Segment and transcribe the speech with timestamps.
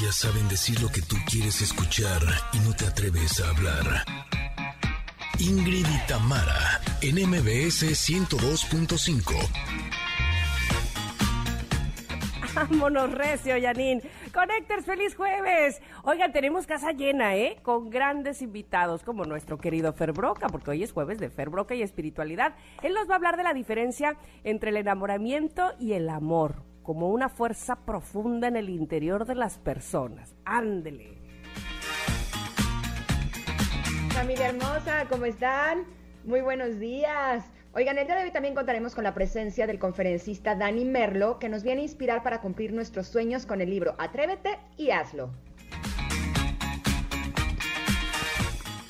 [0.00, 2.22] Ellas saben decir lo que tú quieres escuchar
[2.52, 4.04] y no te atreves a hablar.
[5.40, 9.34] Ingrid y Tamara, en MBS 102.5.
[12.54, 14.00] Vámonos recio, Yanin.
[14.32, 15.82] Connectors, feliz jueves.
[16.04, 17.56] Oigan, tenemos casa llena, ¿eh?
[17.62, 21.74] Con grandes invitados, como nuestro querido Fer Broca, porque hoy es jueves de Fer Broca
[21.74, 22.54] y espiritualidad.
[22.84, 27.10] Él nos va a hablar de la diferencia entre el enamoramiento y el amor, como
[27.10, 30.34] una fuerza profunda en el interior de las personas.
[30.46, 31.18] Ándele.
[34.08, 35.84] Familia hermosa, ¿cómo están?
[36.24, 37.44] Muy buenos días.
[37.74, 41.50] Oigan, el día de hoy también contaremos con la presencia del conferencista Dani Merlo, que
[41.50, 45.28] nos viene a inspirar para cumplir nuestros sueños con el libro Atrévete y hazlo.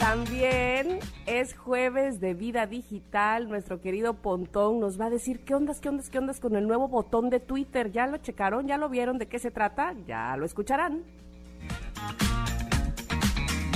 [0.08, 3.46] También es jueves de vida digital.
[3.46, 6.66] Nuestro querido Pontón nos va a decir qué ondas, qué ondas, qué ondas con el
[6.66, 7.92] nuevo botón de Twitter.
[7.92, 8.66] ¿Ya lo checaron?
[8.66, 9.18] ¿Ya lo vieron?
[9.18, 9.94] ¿De qué se trata?
[10.06, 11.04] Ya lo escucharán.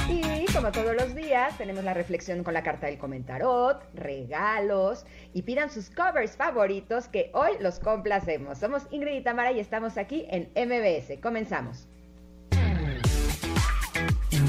[0.08, 5.42] Y como todos los días, tenemos la reflexión con la carta del comentarot, regalos y
[5.42, 8.56] pidan sus covers favoritos que hoy los complacemos.
[8.56, 11.20] Somos Ingrid y Tamara y estamos aquí en MBS.
[11.20, 11.91] Comenzamos.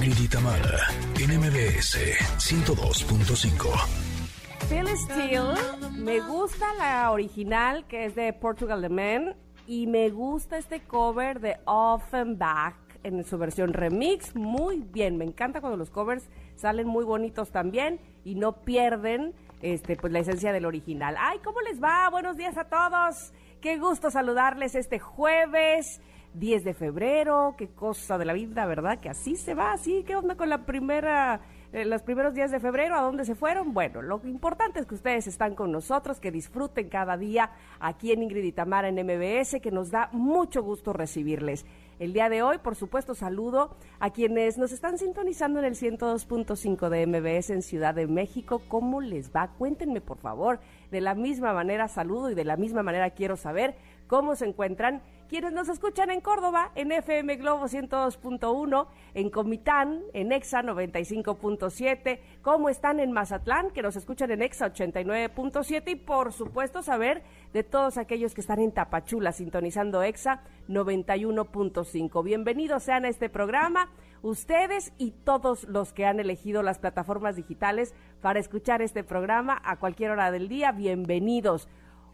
[0.03, 0.79] Ingrid y Tamara,
[1.17, 1.97] en MBS
[2.37, 3.69] 102.5.
[4.67, 5.53] Phil Steele,
[5.97, 11.39] me gusta la original que es de Portugal The Man y me gusta este cover
[11.39, 14.35] de Offenbach en su versión remix.
[14.35, 19.95] Muy bien, me encanta cuando los covers salen muy bonitos también y no pierden este
[19.95, 21.15] pues la esencia del original.
[21.17, 22.09] Ay, ¿cómo les va?
[22.09, 23.31] Buenos días a todos.
[23.61, 26.01] Qué gusto saludarles este jueves
[26.33, 27.55] 10 de febrero.
[27.57, 28.99] Qué cosa de la vida, ¿verdad?
[28.99, 30.03] Que así se va, así.
[30.05, 31.41] ¿Qué onda con la primera
[31.73, 33.73] eh, los primeros días de febrero, ¿a dónde se fueron?
[33.73, 38.21] Bueno, lo importante es que ustedes están con nosotros, que disfruten cada día aquí en
[38.21, 41.65] Ingrid y Tamara en MBS, que nos da mucho gusto recibirles.
[41.97, 46.89] El día de hoy, por supuesto, saludo a quienes nos están sintonizando en el 102.5
[46.89, 48.61] de MBS en Ciudad de México.
[48.67, 49.47] ¿Cómo les va?
[49.57, 50.59] Cuéntenme, por favor.
[50.93, 53.73] De la misma manera saludo y de la misma manera quiero saber
[54.05, 60.31] cómo se encuentran quienes nos escuchan en Córdoba, en FM Globo 102.1, en Comitán, en
[60.31, 66.83] EXA 95.7, cómo están en Mazatlán, que nos escuchan en EXA 89.7 y por supuesto
[66.83, 67.23] saber
[67.53, 72.23] de todos aquellos que están en Tapachula sintonizando EXA 91.5.
[72.23, 73.89] Bienvenidos sean a este programa,
[74.23, 79.77] ustedes y todos los que han elegido las plataformas digitales para escuchar este programa a
[79.77, 81.67] cualquier hora del día, bienvenidos.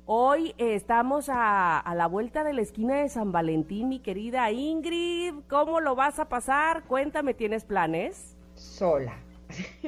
[0.06, 4.50] Hoy eh, estamos a, a, la vuelta de la esquina de San Valentín, mi querida
[4.50, 5.36] Ingrid.
[5.48, 6.84] ¿Cómo lo vas a pasar?
[6.86, 8.36] Cuéntame, ¿tienes planes?
[8.56, 9.14] Sola.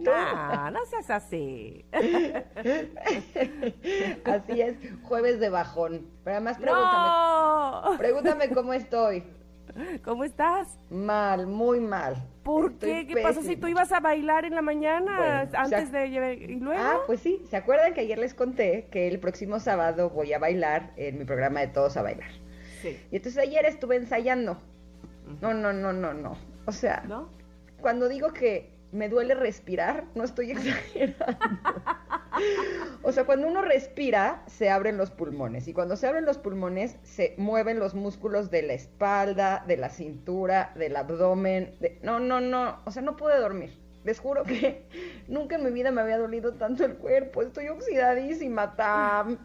[0.00, 1.84] no, no seas así.
[4.24, 6.08] así es, jueves de bajón.
[6.24, 7.94] Pero además pregúntame, no.
[7.98, 9.22] pregúntame cómo estoy.
[10.04, 10.78] ¿Cómo estás?
[10.90, 12.16] Mal, muy mal.
[12.42, 13.06] ¿Por qué?
[13.06, 16.34] ¿Qué pasó si tú ibas a bailar en la mañana bueno, antes o sea, de
[16.34, 16.82] y luego?
[16.82, 20.38] Ah, pues sí, ¿se acuerdan que ayer les conté que el próximo sábado voy a
[20.38, 22.30] bailar en mi programa de Todos a bailar?
[22.82, 22.98] Sí.
[23.10, 24.58] Y entonces ayer estuve ensayando.
[25.40, 26.36] No, no, no, no, no.
[26.66, 27.30] O sea, ¿no?
[27.80, 31.24] cuando digo que me duele respirar, no estoy exagerando.
[33.02, 35.68] o sea, cuando uno respira, se abren los pulmones.
[35.68, 39.88] Y cuando se abren los pulmones, se mueven los músculos de la espalda, de la
[39.90, 41.76] cintura, del abdomen.
[41.80, 41.98] De...
[42.02, 42.80] No, no, no.
[42.84, 43.78] O sea, no pude dormir.
[44.04, 44.86] Les juro que
[45.28, 47.42] nunca en mi vida me había dolido tanto el cuerpo.
[47.42, 49.38] Estoy oxidadísima, Tam.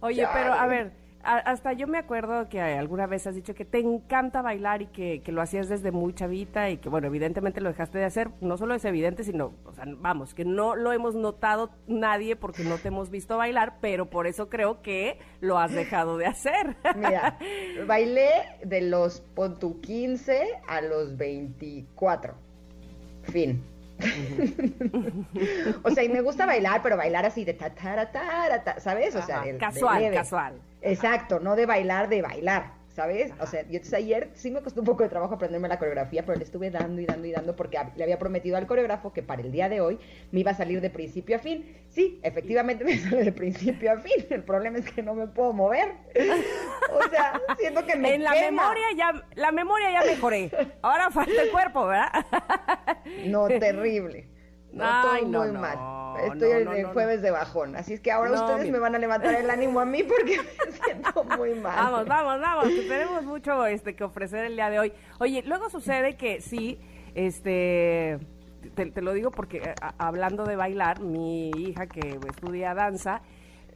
[0.00, 0.34] Oye, Chale.
[0.34, 0.92] pero a ver,
[1.22, 5.20] hasta yo me acuerdo que alguna vez has dicho que te encanta bailar y que,
[5.22, 8.30] que, lo hacías desde muy chavita y que, bueno, evidentemente lo dejaste de hacer.
[8.40, 12.64] No solo es evidente, sino, o sea, vamos, que no lo hemos notado nadie porque
[12.64, 16.76] no te hemos visto bailar, pero por eso creo que lo has dejado de hacer.
[16.96, 17.38] Mira,
[17.86, 18.30] bailé
[18.64, 22.34] de los pontu 15 a los 24.
[23.24, 23.62] Fin.
[25.82, 29.14] o sea, y me gusta bailar, pero bailar así de ta, ta, ta, ta ¿sabes?
[29.14, 30.54] O sea, Ajá, casual, de casual.
[30.82, 33.30] Exacto, no de bailar, de bailar, ¿sabes?
[33.32, 33.44] Ajá.
[33.44, 36.24] O sea, yo entonces ayer sí me costó un poco de trabajo aprenderme la coreografía,
[36.24, 39.22] pero le estuve dando y dando y dando porque le había prometido al coreógrafo que
[39.22, 39.98] para el día de hoy
[40.32, 41.76] me iba a salir de principio a fin.
[41.90, 44.26] Sí, efectivamente me sale de principio a fin.
[44.30, 45.92] El problema es que no me puedo mover.
[46.92, 48.62] O sea, siento que me En la quema.
[48.62, 50.50] memoria ya la memoria ya mejoré.
[50.82, 52.26] Ahora falta el cuerpo, ¿verdad?
[53.26, 54.28] No, terrible.
[54.72, 55.78] No, Ay, todo no, muy no, mal.
[56.32, 57.76] Estoy en no, jueves de bajón.
[57.76, 60.72] Así es que ahora ustedes me van a levantar el ánimo a mí porque me
[60.84, 61.74] siento muy mal.
[61.76, 64.92] Vamos, vamos, vamos, que tenemos mucho este que ofrecer el día de hoy.
[65.18, 66.78] Oye, luego sucede que sí,
[67.14, 68.18] este
[68.74, 73.22] te, te lo digo porque eh, a- hablando de bailar, mi hija que estudia danza,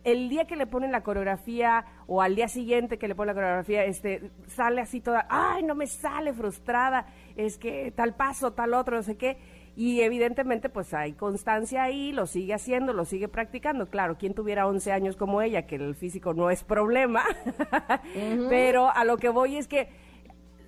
[0.02, 3.40] el día que le ponen la coreografía o al día siguiente que le ponen la
[3.40, 7.06] coreografía, este, sale así toda, ay, no me sale frustrada,
[7.36, 9.38] es que tal paso, tal otro, no sé qué.
[9.76, 13.88] Y evidentemente, pues hay constancia ahí, lo sigue haciendo, lo sigue practicando.
[13.90, 17.24] Claro, quien tuviera 11 años como ella, que el físico no es problema,
[18.48, 19.88] pero a lo que voy es que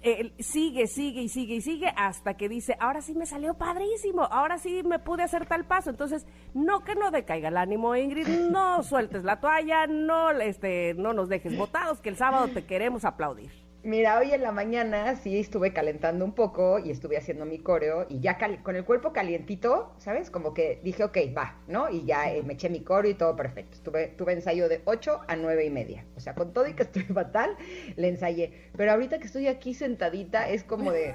[0.02, 4.22] eh, sigue, sigue y sigue y sigue hasta que dice, ahora sí me salió padrísimo,
[4.22, 5.90] ahora sí me pude hacer tal paso.
[5.90, 11.12] Entonces, no que no decaiga el ánimo, Ingrid, no sueltes la toalla, no, este, no
[11.12, 13.65] nos dejes botados, que el sábado te queremos aplaudir.
[13.86, 18.04] Mira, hoy en la mañana sí estuve calentando un poco y estuve haciendo mi coreo
[18.08, 20.28] y ya con el cuerpo calientito, ¿sabes?
[20.28, 21.88] Como que dije, ok, va, ¿no?
[21.88, 23.78] Y ya eh, me eché mi coreo y todo perfecto.
[23.84, 26.04] Tuve, tuve ensayo de 8 a 9 y media.
[26.16, 27.56] O sea, con todo y que estoy fatal,
[27.96, 28.70] le ensayé.
[28.76, 31.14] Pero ahorita que estoy aquí sentadita es como de,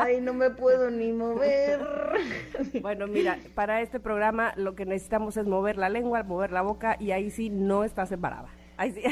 [0.00, 1.80] ay, no me puedo ni mover.
[2.82, 6.96] Bueno, mira, para este programa lo que necesitamos es mover la lengua, mover la boca
[6.98, 8.10] y ahí sí no estás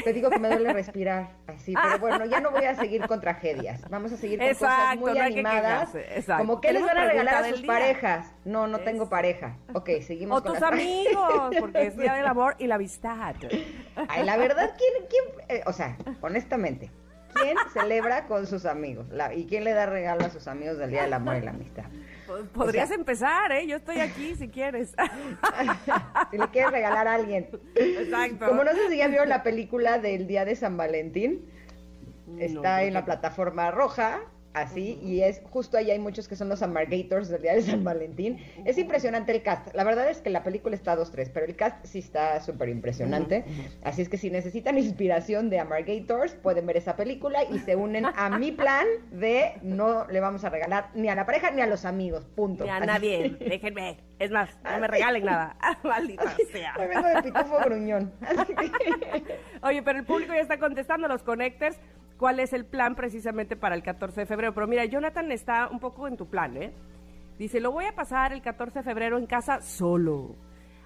[0.03, 3.21] Te digo que me duele respirar, así, pero bueno, ya no voy a seguir con
[3.21, 3.89] tragedias.
[3.89, 5.89] Vamos a seguir con cosas muy animadas.
[6.37, 8.31] como que les van a regalar a sus parejas.
[8.45, 9.57] No, no tengo pareja.
[9.73, 13.35] Ok, seguimos o tus amigos, porque es día del amor y la amistad.
[14.07, 16.91] Ay, la verdad, ¿quién, quién, eh, o sea, honestamente,
[17.33, 19.07] ¿quién celebra con sus amigos?
[19.35, 21.85] ¿Y quién le da regalo a sus amigos del día del amor y la amistad?
[22.53, 23.67] Podrías empezar, ¿eh?
[23.67, 24.95] Yo estoy aquí si quieres.
[26.31, 27.49] si le quieres regalar a alguien.
[27.75, 28.47] Exacto.
[28.47, 31.49] Como no sé si ya vieron la película del Día de San Valentín.
[32.39, 34.21] Está en la plataforma roja
[34.53, 37.83] así, y es justo ahí hay muchos que son los Amargators del Día de San
[37.83, 38.39] Valentín.
[38.65, 39.73] Es impresionante el cast.
[39.73, 43.45] La verdad es que la película está 2-3, pero el cast sí está súper impresionante.
[43.83, 48.05] Así es que si necesitan inspiración de Amargators, pueden ver esa película y se unen
[48.05, 51.67] a mi plan de no le vamos a regalar ni a la pareja ni a
[51.67, 52.63] los amigos, punto.
[52.63, 53.97] Ni a nadie, déjenme.
[54.19, 55.57] Es más, no me regalen nada.
[55.83, 56.75] Maldita sea.
[56.77, 58.13] Me vengo de pitufo gruñón.
[59.63, 61.77] Oye, pero el público ya está contestando los connectors
[62.23, 64.53] cuál es el plan precisamente para el 14 de febrero.
[64.53, 66.71] Pero mira, Jonathan está un poco en tu plan, ¿eh?
[67.37, 70.33] Dice, lo voy a pasar el 14 de febrero en casa solo.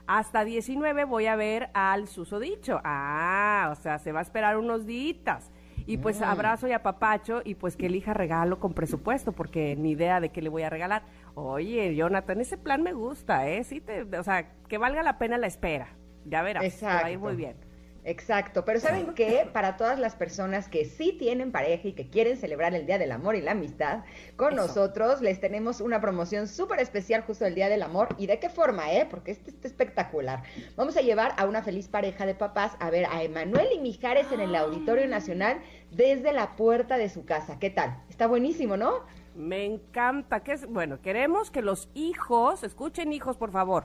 [0.07, 2.81] Hasta 19 voy a ver al susodicho.
[2.83, 5.51] Ah, o sea, se va a esperar unos días.
[5.85, 6.23] Y pues mm.
[6.23, 10.41] abrazo y apapacho y pues que elija regalo con presupuesto, porque ni idea de qué
[10.41, 11.03] le voy a regalar.
[11.35, 13.63] Oye, Jonathan, ese plan me gusta, ¿eh?
[13.63, 15.89] Sí te, o sea, que valga la pena la espera.
[16.25, 17.03] Ya verás, Exacto.
[17.03, 17.66] va a ir muy bien.
[18.07, 19.49] Exacto, pero ¿saben qué?
[19.51, 23.11] Para todas las personas que sí tienen pareja y que quieren celebrar el Día del
[23.11, 24.05] Amor y la Amistad,
[24.37, 28.15] con nosotros les tenemos una promoción súper especial justo el Día del Amor.
[28.17, 29.05] ¿Y de qué forma, eh?
[29.09, 30.43] Porque este está espectacular.
[30.77, 34.31] Vamos a llevar a una feliz pareja de papás a ver a Emanuel y Mijares
[34.31, 35.59] en el Auditorio Nacional
[35.91, 37.59] desde la puerta de su casa.
[37.59, 38.03] ¿Qué tal?
[38.09, 39.01] Está buenísimo, ¿no?
[39.35, 40.45] Me encanta.
[40.45, 40.65] que es?
[40.65, 43.83] Bueno, queremos que los hijos, escuchen hijos, por favor,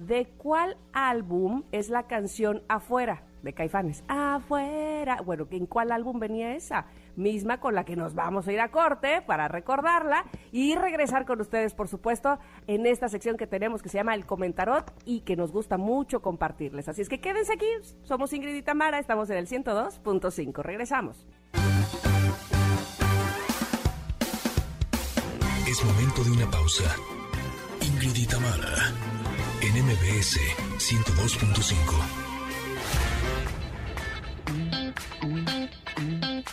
[0.01, 4.03] ¿De cuál álbum es la canción Afuera de Caifanes?
[4.09, 5.21] Afuera.
[5.23, 6.87] Bueno, ¿en cuál álbum venía esa?
[7.17, 11.39] Misma con la que nos vamos a ir a corte para recordarla y regresar con
[11.43, 15.37] ustedes, por supuesto, en esta sección que tenemos que se llama El Comentarot y que
[15.37, 16.89] nos gusta mucho compartirles.
[16.89, 17.69] Así es que quédense aquí.
[18.03, 18.65] Somos Ingrid y
[18.99, 20.63] estamos en el 102.5.
[20.63, 21.27] Regresamos.
[25.69, 26.97] Es momento de una pausa.
[27.83, 28.27] Ingrid y
[29.61, 30.39] en MBS
[30.79, 32.21] 102.5.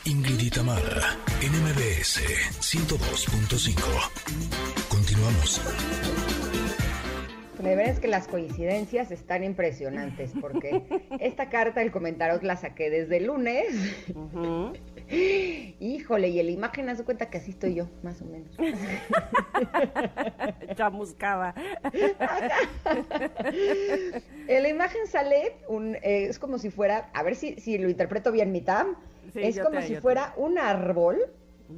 [0.06, 2.22] Ingrid y Tamara en MBS
[2.60, 3.78] 102.5.
[4.90, 5.62] Continuamos.
[7.60, 10.84] De verdad es que las coincidencias están impresionantes porque
[11.20, 13.66] esta carta del comentario la saqué desde el lunes.
[15.10, 18.56] Híjole, y la imagen hace cuenta que así estoy yo, más o menos.
[20.76, 21.56] Chamuscada.
[24.48, 27.90] en la imagen sale un, eh, es como si fuera, a ver si, si lo
[27.90, 28.86] interpreto bien, mitad.
[29.34, 31.18] es como si fuera un árbol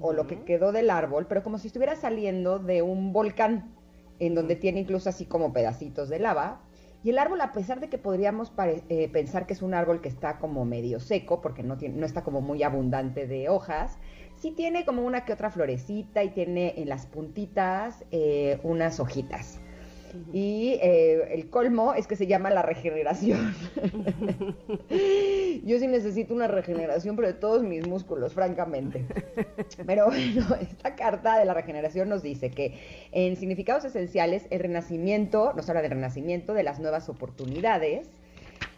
[0.02, 3.76] o lo que quedó del árbol, pero como si estuviera saliendo de un volcán,
[4.20, 6.62] en donde tiene incluso así como pedacitos de lava.
[7.04, 10.10] Y el árbol, a pesar de que podríamos eh, pensar que es un árbol que
[10.10, 13.98] está como medio seco, porque no, tiene, no está como muy abundante de hojas,
[14.36, 19.62] sí tiene como una que otra florecita y tiene en las puntitas eh, unas hojitas.
[20.34, 23.56] Y eh, el colmo es que se llama la regeneración.
[25.66, 29.06] Yo sí necesito una regeneración, pero de todos mis músculos, francamente.
[29.86, 32.80] Pero bueno, esta carta de la regeneración nos dice que
[33.12, 38.10] en significados esenciales el renacimiento, nos habla del renacimiento, de las nuevas oportunidades.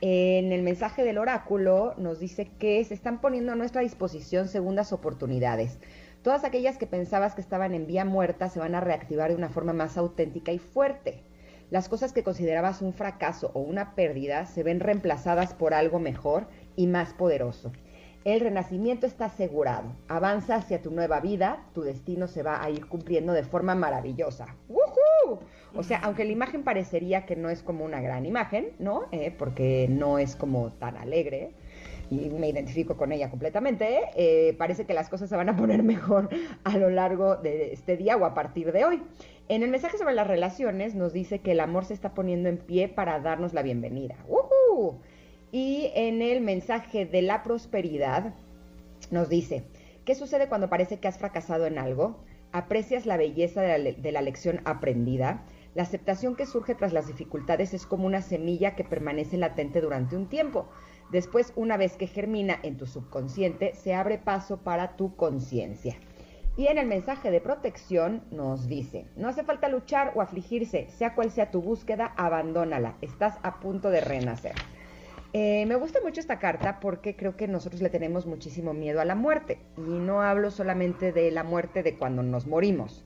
[0.02, 4.94] En el mensaje del oráculo nos dice que se están poniendo a nuestra disposición segundas
[4.94, 5.78] oportunidades.
[6.24, 9.50] Todas aquellas que pensabas que estaban en vía muerta se van a reactivar de una
[9.50, 11.24] forma más auténtica y fuerte.
[11.72, 16.48] Las cosas que considerabas un fracaso o una pérdida se ven reemplazadas por algo mejor
[16.76, 17.72] y más poderoso.
[18.24, 19.96] El renacimiento está asegurado.
[20.08, 24.56] Avanza hacia tu nueva vida, tu destino se va a ir cumpliendo de forma maravillosa.
[25.74, 29.06] O sea, aunque la imagen parecería que no es como una gran imagen, ¿no?
[29.12, 31.54] Eh, porque no es como tan alegre,
[32.12, 35.82] y me identifico con ella completamente, eh, parece que las cosas se van a poner
[35.84, 36.30] mejor
[36.66, 39.02] a lo largo de este día o a partir de hoy.
[39.48, 42.58] En el mensaje sobre las relaciones nos dice que el amor se está poniendo en
[42.58, 44.18] pie para darnos la bienvenida.
[45.54, 48.34] Y en el mensaje de la prosperidad
[49.10, 49.64] nos dice,
[50.06, 52.20] ¿qué sucede cuando parece que has fracasado en algo?
[52.52, 55.46] Aprecias la belleza de la, de la lección aprendida.
[55.76, 60.18] La aceptación que surge tras las dificultades es como una semilla que permanece latente durante
[60.18, 60.68] un tiempo.
[61.12, 65.98] Después, una vez que germina en tu subconsciente, se abre paso para tu conciencia.
[66.58, 71.16] Y en el mensaje de protección nos dice, no hace falta luchar o afligirse, sea
[71.16, 74.54] cual sea tu búsqueda, abandónala, estás a punto de renacer.
[75.34, 79.06] Eh, me gusta mucho esta carta porque creo que nosotros le tenemos muchísimo miedo a
[79.06, 79.60] la muerte.
[79.78, 83.06] Y no hablo solamente de la muerte de cuando nos morimos,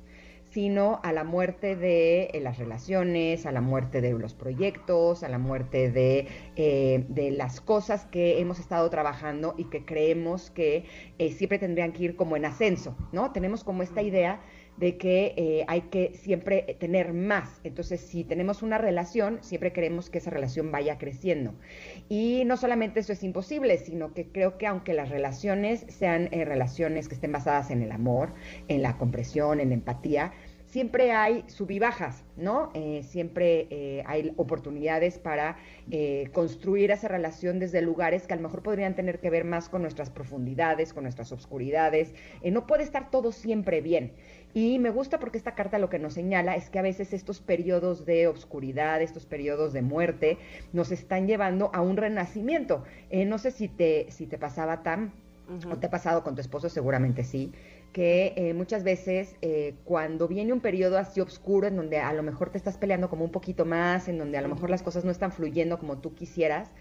[0.55, 5.27] sino a la muerte de eh, las relaciones, a la muerte de los proyectos, a
[5.27, 10.85] la muerte de, eh, de las cosas que hemos estado trabajando y que creemos que
[11.19, 13.33] eh, siempre tendrían que ir como en ascenso, ¿no?
[13.33, 14.39] Tenemos como esta idea
[14.77, 17.61] de que hay que siempre tener más.
[17.63, 21.53] Entonces, si tenemos una relación, siempre queremos que esa relación vaya creciendo.
[22.09, 27.07] Y no solamente eso es imposible, sino que creo que aunque las relaciones sean relaciones
[27.07, 28.33] que estén basadas en el amor,
[28.67, 30.33] en la compresión, en la empatía,
[30.75, 32.69] siempre hay subibajas, ¿no?
[32.73, 35.55] Eh, siempre eh, hay oportunidades para
[35.89, 39.69] eh, construir esa relación desde lugares que a lo mejor podrían tener que ver más
[39.69, 42.13] con nuestras profundidades, con nuestras obscuridades.
[42.43, 44.11] no puede estar todo siempre bien.
[44.53, 47.39] Y me gusta porque esta carta lo que nos señala es que a veces estos
[47.39, 50.37] periodos de obscuridad, estos periodos de muerte,
[50.73, 52.83] nos están llevando a un renacimiento.
[53.13, 55.13] no sé si te, si te pasaba tan,
[55.69, 57.51] o te ha pasado con tu esposo, seguramente sí.
[57.91, 62.23] Que eh, muchas veces eh, cuando viene un periodo así oscuro en donde a lo
[62.23, 65.05] mejor te estás peleando como un poquito más, en donde a lo mejor las cosas
[65.05, 66.71] no están fluyendo como tú quisieras,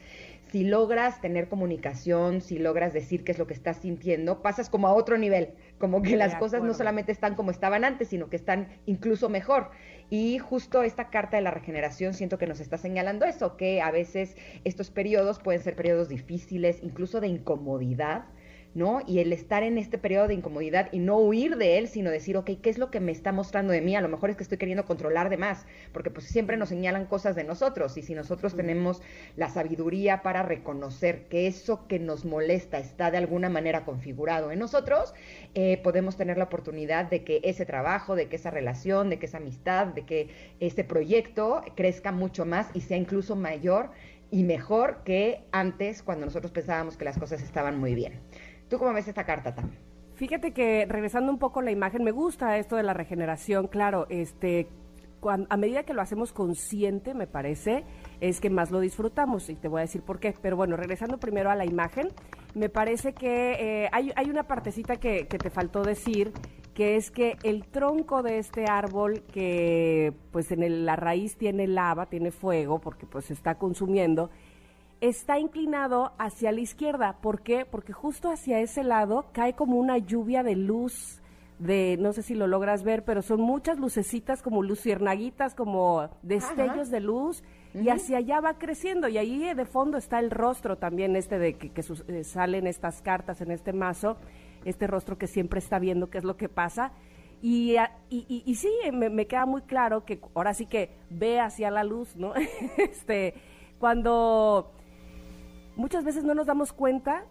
[0.51, 4.87] si logras tener comunicación, si logras decir qué es lo que estás sintiendo, pasas como
[4.87, 8.37] a otro nivel, como que las cosas no solamente están como estaban antes, sino que
[8.37, 9.71] están incluso mejor.
[10.11, 13.91] Y justo esta carta de la regeneración siento que nos está señalando eso, que a
[13.91, 18.27] veces estos periodos pueden ser periodos difíciles, incluso de incomodidad,
[18.75, 19.01] ¿no?
[19.07, 22.37] Y el estar en este periodo de incomodidad y no huir de él, sino decir,
[22.37, 23.95] ok, ¿qué es lo que me está mostrando de mí?
[23.97, 27.07] A lo mejor es que estoy queriendo controlar de más, porque pues siempre nos señalan
[27.07, 29.03] cosas de nosotros y si nosotros tenemos
[29.37, 34.59] la sabiduría para reconocer que eso que nos molesta está de alguna manera configurado en
[34.59, 35.15] nosotros,
[35.55, 39.27] eh, podemos tener la oportunidad de que ese trabajo, de que esa relación, de que
[39.27, 40.29] esa amistad, de que
[40.61, 43.91] ese proyecto crezca mucho más y sea incluso mayor
[44.31, 48.21] y mejor que antes cuando nosotros pensábamos que las cosas estaban muy bien.
[48.69, 49.71] ¿Tú cómo ves esta carta, Tam?
[50.15, 54.07] Fíjate que regresando un poco a la imagen, me gusta esto de la regeneración, claro,
[54.11, 54.69] este,
[55.49, 57.85] a medida que lo hacemos consciente, me parece,
[58.21, 60.35] es que más lo disfrutamos y te voy a decir por qué.
[60.41, 62.09] Pero bueno, regresando primero a la imagen,
[62.55, 66.33] me parece que eh, hay, hay, una partecita que, que, te faltó decir,
[66.75, 72.07] que es que el tronco de este árbol, que pues en la raíz tiene lava,
[72.07, 74.31] tiene fuego, porque pues se está consumiendo,
[75.09, 77.19] está inclinado hacia la izquierda.
[77.21, 77.67] ¿Por qué?
[77.67, 81.21] Porque justo hacia ese lado cae como una lluvia de luz,
[81.59, 86.91] de, no sé si lo logras ver, pero son muchas lucecitas como luciernaguitas, como destellos
[86.91, 87.45] de luz,
[87.75, 89.09] y hacia allá va creciendo.
[89.09, 91.73] Y ahí de fondo está el rostro también este de que,
[92.09, 94.17] eh, salen estas cartas en este mazo,
[94.65, 96.93] este rostro que siempre está viendo qué es lo que pasa.
[97.43, 97.77] Y,
[98.09, 101.85] y, y, sí, me, me, queda muy claro que ahora sí que ve hacia la
[101.85, 102.33] luz, ¿no?
[102.79, 103.35] este,
[103.79, 104.73] cuando
[105.77, 107.25] muchas veces no nos damos cuenta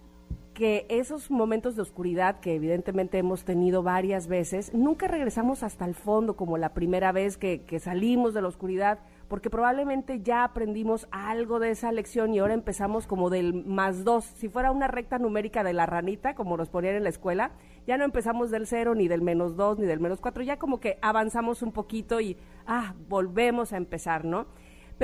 [0.53, 5.95] que esos momentos de oscuridad que evidentemente hemos tenido varias veces, nunca regresamos hasta el
[5.95, 11.07] fondo como la primera vez que, que salimos de la oscuridad, porque probablemente ya aprendimos
[11.09, 14.25] algo de esa lección y ahora empezamos como del más dos.
[14.25, 17.51] Si fuera una recta numérica de la ranita, como nos ponían en la escuela,
[17.87, 20.79] ya no empezamos del cero, ni del menos dos, ni del menos cuatro, ya como
[20.79, 24.45] que avanzamos un poquito y, ah, volvemos a empezar, ¿no?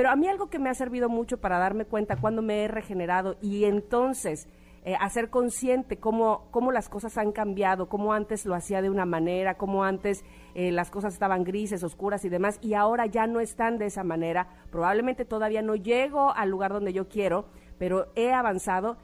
[0.00, 2.68] Pero a mí algo que me ha servido mucho para darme cuenta cuando me he
[2.68, 4.48] regenerado y entonces
[4.82, 9.04] eh, hacer consciente cómo, cómo las cosas han cambiado, cómo antes lo hacía de una
[9.04, 13.40] manera, cómo antes eh, las cosas estaban grises, oscuras y demás, y ahora ya no
[13.40, 14.48] están de esa manera.
[14.70, 17.44] Probablemente todavía no llego al lugar donde yo quiero,
[17.78, 18.96] pero he avanzado.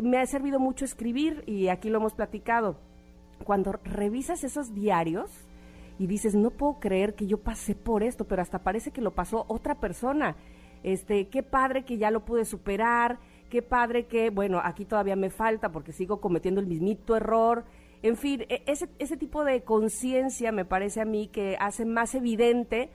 [0.00, 2.78] Me ha servido mucho escribir y aquí lo hemos platicado.
[3.42, 5.45] Cuando revisas esos diarios,
[5.98, 9.12] y dices, no puedo creer que yo pasé por esto, pero hasta parece que lo
[9.14, 10.36] pasó otra persona.
[10.82, 13.18] Este, qué padre que ya lo pude superar,
[13.50, 17.64] qué padre que, bueno, aquí todavía me falta porque sigo cometiendo el mismito error.
[18.02, 22.14] En fin, e, ese, ese tipo de conciencia me parece a mí que hace más
[22.14, 22.90] evidente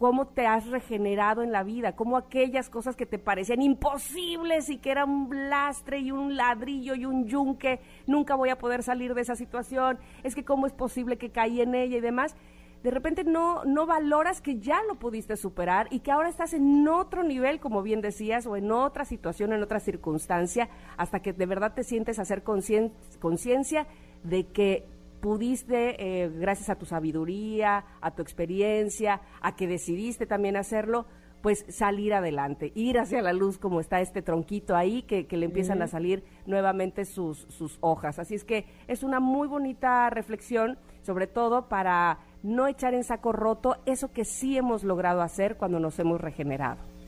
[0.00, 4.78] cómo te has regenerado en la vida, cómo aquellas cosas que te parecían imposibles y
[4.78, 9.12] que eran un lastre y un ladrillo y un yunque, nunca voy a poder salir
[9.12, 12.34] de esa situación, es que cómo es posible que caí en ella y demás,
[12.82, 16.88] de repente no, no valoras que ya lo pudiste superar y que ahora estás en
[16.88, 21.44] otro nivel, como bien decías, o en otra situación, en otra circunstancia, hasta que de
[21.44, 23.86] verdad te sientes hacer conciencia
[24.24, 24.86] de que
[25.20, 31.06] pudiste, eh, gracias a tu sabiduría, a tu experiencia, a que decidiste también hacerlo,
[31.42, 35.80] pues salir adelante, ir hacia la luz como está este tronquito ahí, que, le empiezan
[35.80, 38.18] a salir nuevamente sus, sus hojas.
[38.18, 43.32] Así es que es una muy bonita reflexión, sobre todo para no echar en saco
[43.32, 46.99] roto eso que sí hemos logrado hacer cuando nos hemos regenerado.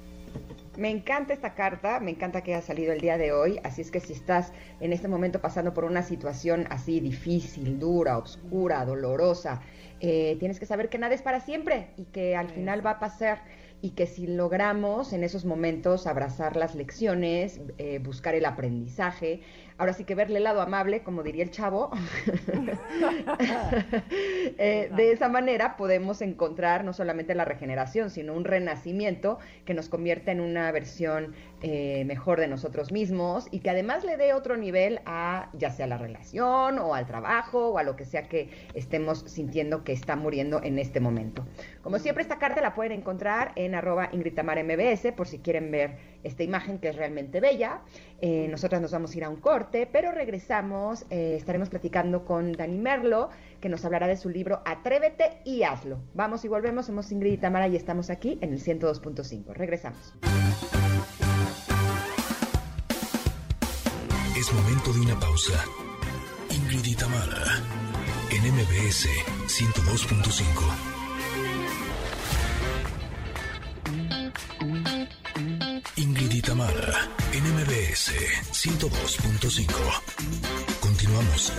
[0.76, 3.90] Me encanta esta carta, me encanta que haya salido el día de hoy, así es
[3.90, 9.60] que si estás en este momento pasando por una situación así difícil, dura, oscura, dolorosa,
[10.00, 13.00] eh, tienes que saber que nada es para siempre y que al final va a
[13.00, 13.42] pasar
[13.82, 19.42] y que si logramos en esos momentos abrazar las lecciones, eh, buscar el aprendizaje,
[19.78, 21.90] ahora sí que verle el lado amable, como diría el chavo,
[24.58, 29.88] eh, de esa manera podemos encontrar no solamente la regeneración, sino un renacimiento que nos
[29.88, 34.56] convierte en una versión eh, mejor de nosotros mismos y que además le dé otro
[34.56, 38.50] nivel a ya sea la relación o al trabajo o a lo que sea que
[38.74, 41.44] estemos sintiendo que está muriendo en este momento.
[41.82, 46.42] Como siempre, esta carta la pueden encontrar en arroba MBS por si quieren ver esta
[46.42, 47.82] imagen que es realmente bella.
[48.20, 52.52] Eh, nosotras nos vamos a ir a un corte, pero regresamos, eh, estaremos platicando con
[52.52, 53.30] Dani Merlo,
[53.60, 56.00] que nos hablará de su libro Atrévete y hazlo.
[56.14, 59.52] Vamos y volvemos, somos Ingrid y Tamara y estamos aquí en el 102.5.
[59.54, 60.14] Regresamos.
[64.36, 65.64] Es momento de una pausa.
[66.50, 67.62] Ingrid y Tamara,
[68.30, 69.08] en MBS
[69.46, 70.92] 102.5.
[76.44, 78.10] Itamara, NMBS
[78.50, 79.70] 102.5.
[80.80, 81.52] Continuamos.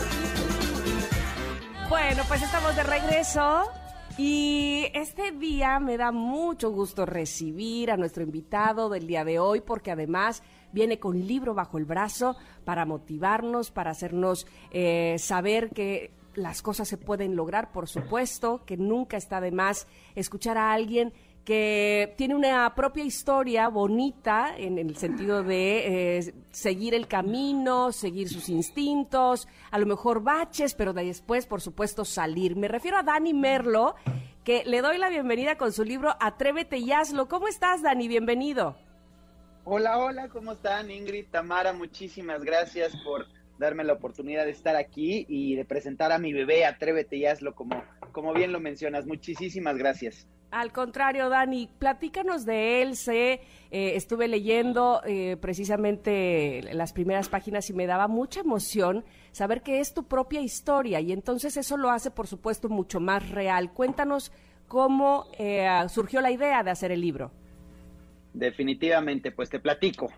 [1.87, 3.71] Bueno, pues estamos de regreso.
[4.17, 9.61] Y este día me da mucho gusto recibir a nuestro invitado del día de hoy
[9.61, 10.43] porque además
[10.73, 16.87] viene con libro bajo el brazo para motivarnos, para hacernos eh, saber que las cosas
[16.87, 21.13] se pueden lograr, por supuesto, que nunca está de más escuchar a alguien
[21.45, 28.29] que tiene una propia historia bonita en el sentido de eh, seguir el camino, seguir
[28.29, 32.55] sus instintos, a lo mejor baches, pero después, por supuesto, salir.
[32.55, 33.95] Me refiero a Dani Merlo,
[34.43, 37.27] que le doy la bienvenida con su libro Atrévete y hazlo.
[37.27, 38.07] ¿Cómo estás, Dani?
[38.07, 38.77] Bienvenido.
[39.65, 40.91] Hola, hola, ¿cómo están?
[40.91, 43.25] Ingrid, Tamara, muchísimas gracias por
[43.57, 47.55] darme la oportunidad de estar aquí y de presentar a mi bebé Atrévete y hazlo,
[47.55, 49.05] como, como bien lo mencionas.
[49.05, 50.27] Muchísimas gracias.
[50.53, 52.95] Al contrario, Dani, platícanos de él.
[52.95, 59.63] Sé, eh, estuve leyendo eh, precisamente las primeras páginas y me daba mucha emoción saber
[59.63, 63.73] que es tu propia historia y entonces eso lo hace, por supuesto, mucho más real.
[63.73, 64.31] Cuéntanos
[64.67, 67.31] cómo eh, surgió la idea de hacer el libro.
[68.35, 70.11] Definitivamente, pues te platico.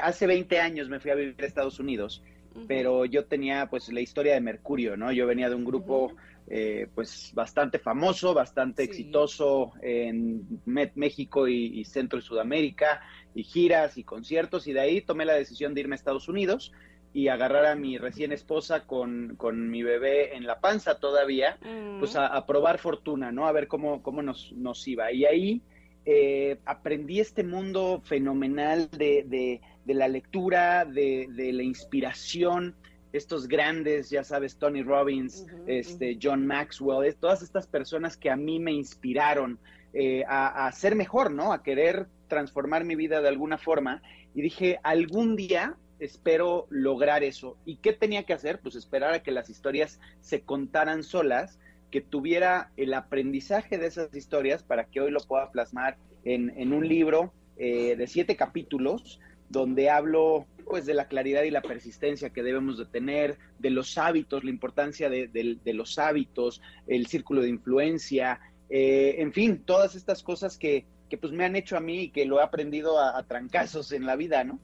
[0.00, 2.22] hace 20 años me fui a vivir a Estados Unidos,
[2.66, 5.12] pero yo tenía pues la historia de Mercurio, ¿no?
[5.12, 6.12] Yo venía de un grupo...
[6.48, 13.00] Eh, pues bastante famoso, bastante exitoso en México y, Centro y Sudamérica,
[13.34, 16.70] y giras y conciertos, y de ahí tomé la decisión de irme a Estados Unidos
[17.12, 19.36] y agarrar a mi recién esposa con,
[19.70, 21.58] mi bebé en la panza todavía,
[21.98, 22.18] pues mm.
[22.18, 23.46] a, probar fortuna, ¿no?
[23.46, 25.10] A ver cómo, cómo nos, nos iba.
[25.10, 25.62] Y ahí
[26.04, 29.60] eh, aprendí este mundo fenomenal de, de
[29.94, 32.74] la lectura, de, de, la inspiración,
[33.12, 38.58] estos grandes, ya sabes, Tony Robbins, este, John Maxwell, todas estas personas que a mí
[38.58, 39.58] me inspiraron
[39.92, 41.52] eh, a, a, ser mejor, ¿no?
[41.52, 44.02] A querer transformar mi vida de alguna forma.
[44.34, 47.56] Y dije, algún día espero lograr eso.
[47.64, 48.60] ¿Y qué tenía que hacer?
[48.60, 51.58] Pues esperar a que las historias se contaran solas,
[51.90, 56.72] que tuviera el aprendizaje de esas historias para que hoy lo pueda plasmar en, en
[56.72, 62.30] un libro eh, de siete capítulos donde hablo pues de la claridad y la persistencia
[62.30, 67.06] que debemos de tener, de los hábitos, la importancia de, de, de los hábitos, el
[67.06, 71.76] círculo de influencia, eh, en fin, todas estas cosas que, que, pues me han hecho
[71.76, 74.58] a mí y que lo he aprendido a, a trancazos en la vida, ¿no?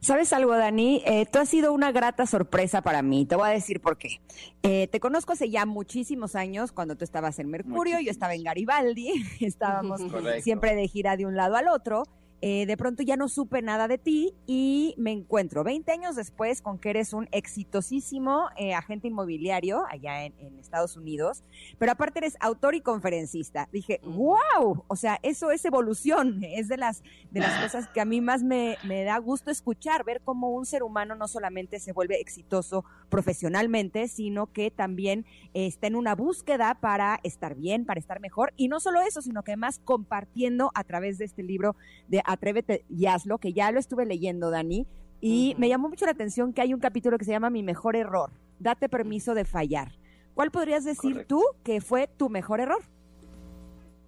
[0.00, 1.02] ¿Sabes algo, Dani?
[1.06, 3.26] Eh, tú has sido una grata sorpresa para mí.
[3.26, 4.20] Te voy a decir por qué.
[4.62, 8.04] Eh, te conozco hace ya muchísimos años, cuando tú estabas en Mercurio, Muchísimos.
[8.04, 10.42] yo estaba en Garibaldi, estábamos Correcto.
[10.42, 12.04] siempre de gira de un lado al otro
[12.46, 16.60] eh, de pronto ya no supe nada de ti y me encuentro 20 años después
[16.60, 21.42] con que eres un exitosísimo eh, agente inmobiliario allá en, en, Estados Unidos,
[21.78, 23.70] pero aparte eres autor y conferencista.
[23.72, 28.04] Dije, wow, o sea, eso es evolución, es de las, de las cosas que a
[28.04, 31.92] mí más me, me da gusto escuchar, ver cómo un ser humano no solamente se
[31.92, 38.00] vuelve exitoso profesionalmente, sino que también eh, está en una búsqueda para estar bien, para
[38.00, 41.74] estar mejor, y no solo eso, sino que además compartiendo a través de este libro
[42.08, 44.86] de Atrévete y hazlo, que ya lo estuve leyendo, Dani,
[45.20, 45.58] y uh -huh.
[45.58, 48.30] me llamó mucho la atención que hay un capítulo que se llama Mi mejor error,
[48.58, 49.92] date permiso de fallar.
[50.34, 51.36] ¿Cuál podrías decir Correcto.
[51.36, 52.82] tú que fue tu mejor error?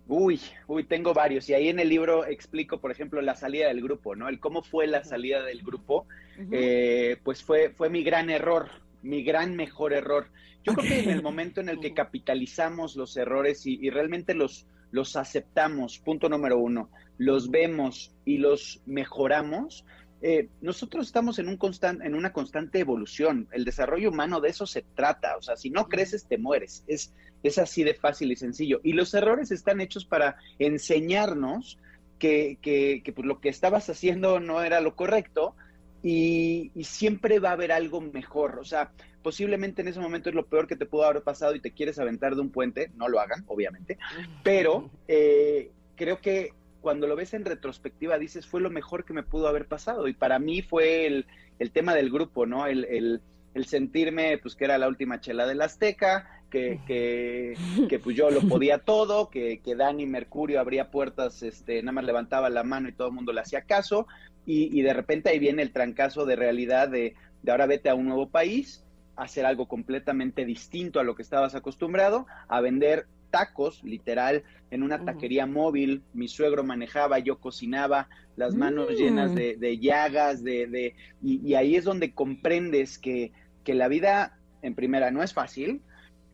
[0.09, 1.49] Uy, uy, tengo varios.
[1.49, 4.29] Y ahí en el libro explico, por ejemplo, la salida del grupo, ¿no?
[4.29, 6.07] El cómo fue la salida del grupo,
[6.39, 6.49] uh -huh.
[6.53, 8.69] eh, pues fue, fue mi gran error,
[9.03, 10.29] mi gran mejor error.
[10.65, 10.85] Yo okay.
[10.85, 14.67] creo que en el momento en el que capitalizamos los errores y, y realmente los,
[14.91, 19.85] los aceptamos, punto número uno, los vemos y los mejoramos,
[20.23, 23.49] eh, nosotros estamos en, un constant, en una constante evolución.
[23.53, 25.37] El desarrollo humano de eso se trata.
[25.37, 26.85] O sea, si no creces, te mueres.
[26.87, 28.81] Es, es así de fácil y sencillo.
[28.83, 31.79] Y los errores están hechos para enseñarnos
[32.19, 35.55] que, que, que pues, lo que estabas haciendo no era lo correcto
[36.03, 38.59] y, y, siempre va a haber algo mejor.
[38.59, 38.93] O sea,
[39.27, 41.99] posiblemente en ese momento es lo peor que te pudo haber pasado y te quieres
[41.99, 42.93] aventar de un puente.
[42.95, 43.99] No lo hagan, obviamente.
[44.45, 49.25] Pero eh, creo que cuando lo ves en retrospectiva dices, fue lo mejor que me
[49.25, 50.07] pudo haber pasado.
[50.07, 51.27] Y para mí fue el,
[51.59, 52.69] el tema del grupo, ¿no?
[52.69, 53.21] El, el,
[53.55, 57.55] el, sentirme, pues, que era la última chela del Azteca, que, que,
[57.89, 62.05] que pues yo lo podía todo, que, que Dani Mercurio abría puertas, este, nada más
[62.05, 64.07] levantaba la mano y todo el mundo le hacía caso.
[64.47, 67.97] Y, y de repente ahí viene el trancazo de realidad de, de ahora vete a
[67.97, 68.86] un nuevo país,
[69.17, 75.05] hacer algo completamente distinto a lo que estabas acostumbrado, a vender tacos, literal, en una
[75.05, 75.53] taquería uh -huh.
[75.53, 76.03] móvil.
[76.15, 78.95] Mi suegro manejaba, yo cocinaba, las manos mm.
[78.95, 83.33] llenas de, de, llagas, de, de y, y, ahí es donde comprendes que,
[83.65, 85.81] que la vida, en primera, no es fácil,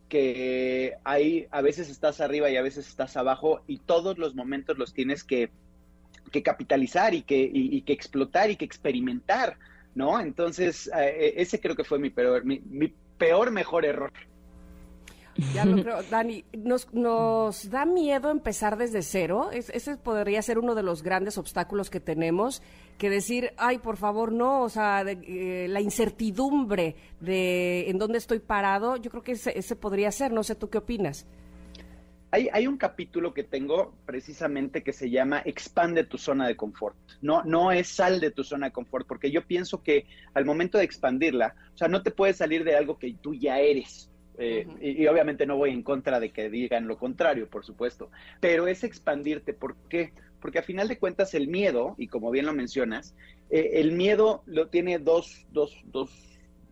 [0.09, 4.77] que hay, a veces estás arriba y a veces estás abajo, y todos los momentos
[4.77, 5.49] los tienes que,
[6.31, 9.57] que capitalizar y que, y, y que explotar y que experimentar,
[9.95, 10.19] ¿no?
[10.19, 14.11] Entonces, eh, ese creo que fue mi peor, mi, mi peor, mejor error.
[15.53, 19.49] Ya lo creo, Dani, ¿nos, nos da miedo empezar desde cero?
[19.51, 22.61] Es, ese podría ser uno de los grandes obstáculos que tenemos,
[22.99, 28.19] que decir, ay, por favor, no, o sea, de, eh, la incertidumbre de en dónde
[28.19, 31.25] estoy parado, yo creo que ese, ese podría ser, no sé, ¿tú qué opinas?
[32.33, 36.97] Hay, hay, un capítulo que tengo precisamente que se llama Expande tu zona de confort.
[37.21, 40.79] No, no es sal de tu zona de confort, porque yo pienso que al momento
[40.79, 44.09] de expandirla, o sea, no te puedes salir de algo que tú ya eres.
[44.39, 44.77] Eh, uh -huh.
[44.81, 48.65] y, y, obviamente no voy en contra de que digan lo contrario, por supuesto, pero
[48.65, 49.53] es expandirte.
[49.53, 50.11] ¿Por qué?
[50.41, 53.15] Porque a final de cuentas el miedo, y como bien lo mencionas,
[53.51, 56.09] eh, el miedo lo tiene dos, dos, dos,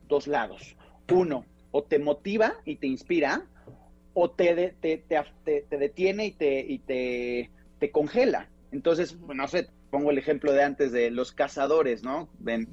[0.07, 0.75] dos lados.
[1.11, 3.45] Uno, o te motiva y te inspira,
[4.13, 8.49] o te, te, te, te, detiene y te, y te, te congela.
[8.71, 9.35] Entonces, -huh.
[9.35, 12.29] no sé, pongo el ejemplo de antes de los cazadores, ¿no?
[12.39, 12.67] Ven,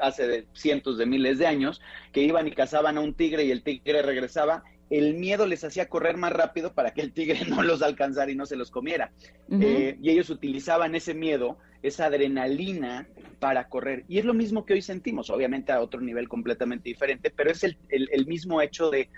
[0.00, 1.80] hace de cientos de miles de años,
[2.12, 5.88] que iban y cazaban a un tigre y el tigre regresaba, el miedo les hacía
[5.88, 9.12] correr más rápido para que el tigre no los alcanzara y no se los comiera.
[9.48, 9.64] Uh -huh.
[9.64, 14.04] eh, y ellos utilizaban ese miedo, esa adrenalina para correr.
[14.08, 17.62] Y es lo mismo que hoy sentimos, obviamente a otro nivel completamente diferente, pero es
[17.62, 19.08] el, el, el mismo hecho de,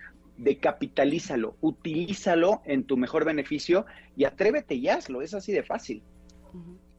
[0.40, 3.84] de capitalízalo, utilízalo en tu mejor beneficio
[4.16, 6.02] y atrévete y hazlo, es así de fácil.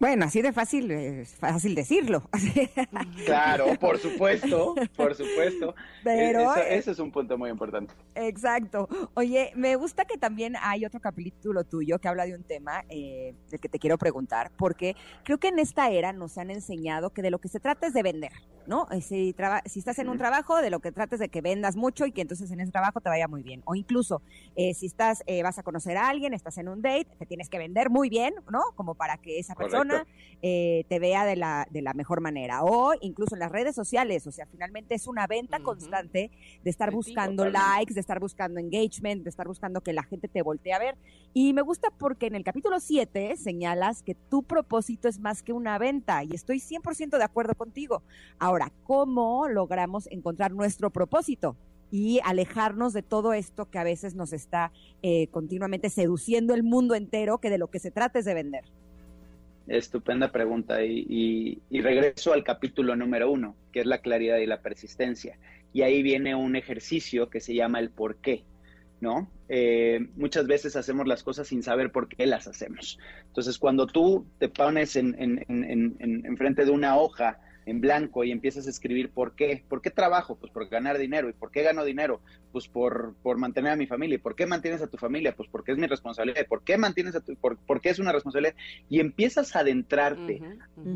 [0.01, 2.23] Bueno, así de fácil, es fácil decirlo.
[3.23, 5.75] Claro, por supuesto, por supuesto.
[6.03, 7.93] Pero eso, eso, es un punto muy importante.
[8.15, 8.89] Exacto.
[9.13, 13.35] Oye, me gusta que también hay otro capítulo tuyo que habla de un tema eh,
[13.49, 17.21] del que te quiero preguntar, porque creo que en esta era nos han enseñado que
[17.21, 18.31] de lo que se trata es de vender,
[18.65, 18.87] ¿no?
[18.91, 19.35] Eh, si,
[19.65, 22.21] si estás en un trabajo, de lo que trates de que vendas mucho y que
[22.21, 23.61] entonces en ese trabajo te vaya muy bien.
[23.65, 24.23] O incluso,
[24.55, 27.59] eh, si estás, vas a conocer a alguien, estás en un date, te tienes que
[27.59, 28.61] vender muy bien, ¿no?
[28.75, 29.90] Como para que esa persona
[30.43, 32.63] eh, te vea de la, de la mejor manera.
[32.63, 36.31] O incluso en las redes sociales, o sea, finalmente es una venta constante
[36.63, 40.41] de estar buscando likes, de estar buscando engagement, de estar buscando que la gente te
[40.41, 40.97] voltee a ver.
[41.33, 45.53] Y me gusta porque en el capítulo 7 señalas que tu propósito es más que
[45.53, 48.01] una venta y estoy 100% de acuerdo contigo.
[48.39, 51.55] Ahora, ¿cómo logramos encontrar nuestro propósito?
[51.93, 56.95] y alejarnos de todo esto que a veces nos está eh, continuamente seduciendo el mundo
[56.95, 58.63] entero, que de lo que se trata es de vender.
[59.67, 60.83] Estupenda pregunta.
[60.83, 65.37] Y, regreso al capítulo número uno, que es la claridad y la persistencia.
[65.73, 68.43] Y ahí viene un ejercicio que se llama el por qué,
[68.99, 69.31] ¿no?
[69.47, 72.99] Eh, muchas veces hacemos las cosas sin saber por qué las hacemos.
[73.27, 78.67] Entonces, cuando tú te pones en, en frente de una hoja en blanco y empiezas
[78.67, 79.63] a escribir por qué.
[79.67, 80.35] ¿Por qué trabajo?
[80.35, 81.29] Pues por ganar dinero.
[81.29, 82.21] ¿Y por qué gano dinero?
[82.51, 84.15] Pues por, por mantener a mi familia.
[84.15, 85.35] ¿Y por qué mantienes a tu familia?
[85.35, 86.45] Pues porque es mi responsabilidad.
[86.47, 88.55] ¿Por qué mantienes a tu, por, qué es una responsabilidad?
[88.89, 90.41] Y empiezas a adentrarte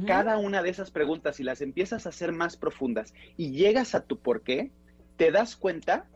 [0.08, 4.06] cada una de esas preguntas y las empiezas a hacer más profundas y llegas a
[4.06, 4.72] tu por qué,
[5.18, 6.08] te das cuenta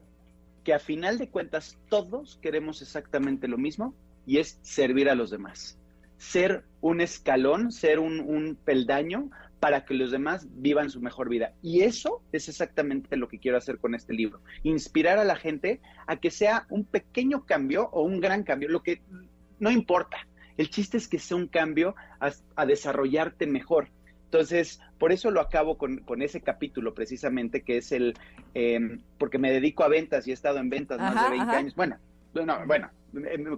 [0.63, 3.93] que a final de cuentas todos queremos exactamente lo mismo
[4.25, 5.77] y es servir a los demás.
[6.17, 9.29] Ser un escalón, ser un, un peldaño
[9.59, 11.53] para que los demás vivan su mejor vida.
[11.61, 14.41] Y eso es exactamente lo que quiero hacer con este libro.
[14.63, 18.83] Inspirar a la gente a que sea un pequeño cambio o un gran cambio, lo
[18.83, 19.01] que
[19.59, 20.17] no importa.
[20.57, 23.89] El chiste es que sea un cambio a, desarrollarte mejor.
[24.25, 28.13] Entonces, por eso lo acabo con, ese capítulo precisamente, que es el,
[28.53, 31.75] em, porque me dedico a ventas y he estado en ventas más de 20 años.
[31.75, 31.97] Bueno,
[32.33, 32.89] bueno, bueno,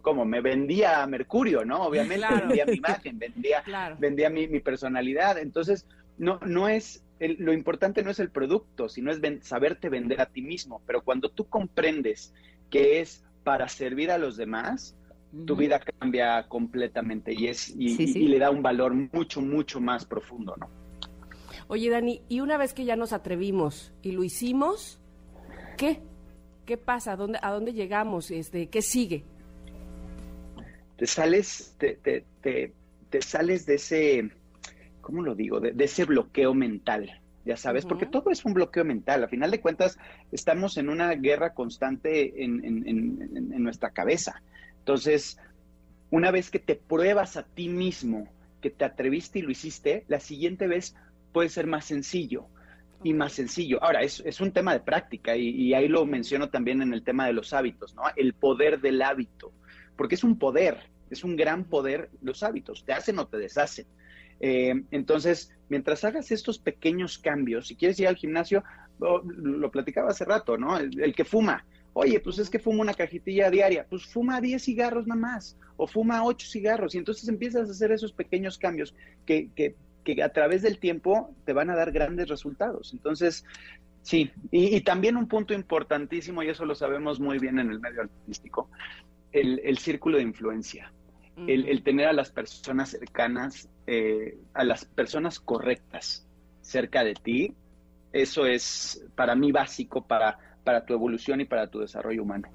[0.02, 1.84] como me vendía Mercurio, ¿no?
[1.84, 3.64] Obviamente, vendía mi imagen, vendía,
[4.00, 5.38] vendía mi, personalidad.
[5.38, 10.28] Entonces, no, no es, lo importante no es el producto, sino es saberte vender a
[10.28, 10.82] ti mismo.
[10.86, 12.34] Pero cuando tú comprendes
[12.70, 14.96] que es para servir a los demás,
[15.46, 20.56] tu vida cambia completamente y es y, le da un valor mucho, mucho más profundo,
[20.60, 20.70] ¿no?
[21.68, 25.00] Oye, Dani, y una vez que ya nos atrevimos y lo hicimos,
[25.78, 26.02] ¿qué?
[26.66, 27.14] ¿Qué pasa?
[27.14, 28.32] ¿A dónde, a dónde llegamos?
[28.32, 29.24] Este, ¿Qué sigue?
[31.02, 32.74] te sales, te, te,
[33.10, 34.30] te, sales de ese,
[35.02, 35.60] ¿cómo lo digo?
[35.60, 39.24] De, ese bloqueo mental, ya sabes, porque todo es un bloqueo mental.
[39.24, 39.98] A final de cuentas,
[40.32, 44.44] estamos en una guerra constante en, en, en, nuestra cabeza.
[44.78, 45.40] Entonces,
[46.12, 48.28] una vez que te pruebas a ti mismo
[48.62, 50.96] que te atreviste y lo hiciste, la siguiente vez
[51.32, 52.46] puede ser más sencillo
[53.04, 53.84] y más sencillo.
[53.84, 57.04] Ahora, es, es un tema de práctica y, y, ahí lo menciono también en el
[57.04, 58.04] tema de los hábitos, ¿no?
[58.16, 59.54] El poder del hábito
[60.02, 60.80] porque es un poder,
[61.12, 63.86] es un gran poder los hábitos, te hacen o te deshacen.
[64.40, 68.64] Eh, entonces, mientras hagas estos pequeños cambios, si quieres ir al gimnasio,
[68.98, 70.76] lo, platicaba hace rato, ¿no?
[70.80, 75.06] El, que fuma, oye, pues es que fuma una cajetilla diaria, pues fuma 10 cigarros
[75.06, 78.96] nada más, o fuma 8 cigarros, y entonces empiezas a hacer esos pequeños cambios
[79.28, 82.94] que, que, que a través del tiempo te van a dar grandes resultados.
[82.94, 83.46] Entonces,
[84.02, 87.80] sí, y, y también un punto importantísimo, y eso lo sabemos muy bien en el
[87.80, 88.70] medio artístico,
[89.32, 90.92] el, círculo de influencia,
[91.48, 96.28] el, tener a las personas cercanas, eh, a las personas correctas
[96.62, 97.54] cerca de ti,
[98.14, 102.50] eso es para mí básico para, para tu evolución y para tu desarrollo humano.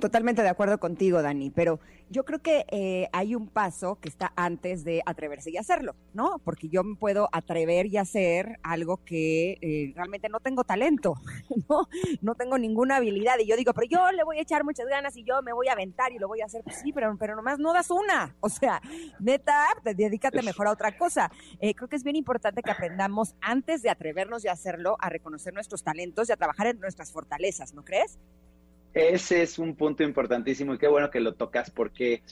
[0.00, 4.32] Totalmente de acuerdo contigo, Dani, pero yo creo que eh, hay un paso que está
[4.36, 6.38] antes de atreverse y hacerlo, ¿no?
[6.44, 11.14] Porque yo me puedo atrever y hacer algo que eh, realmente no tengo talento,
[11.68, 11.88] ¿no?
[12.20, 15.16] No tengo ninguna habilidad y yo digo, pero yo le voy a echar muchas ganas
[15.16, 16.62] y yo me voy a aventar y lo voy a hacer.
[16.62, 18.36] Pues sí, pero, pero nomás no das una.
[18.40, 18.80] O sea,
[19.18, 21.30] neta, dedícate mejor a otra cosa.
[21.60, 25.54] Eh, creo que es bien importante que aprendamos antes de atrevernos y hacerlo a reconocer
[25.54, 28.18] nuestros talentos y a trabajar en nuestras fortalezas, ¿no crees?
[28.96, 32.22] Ese es un punto importantísimo y qué bueno que lo tocas porque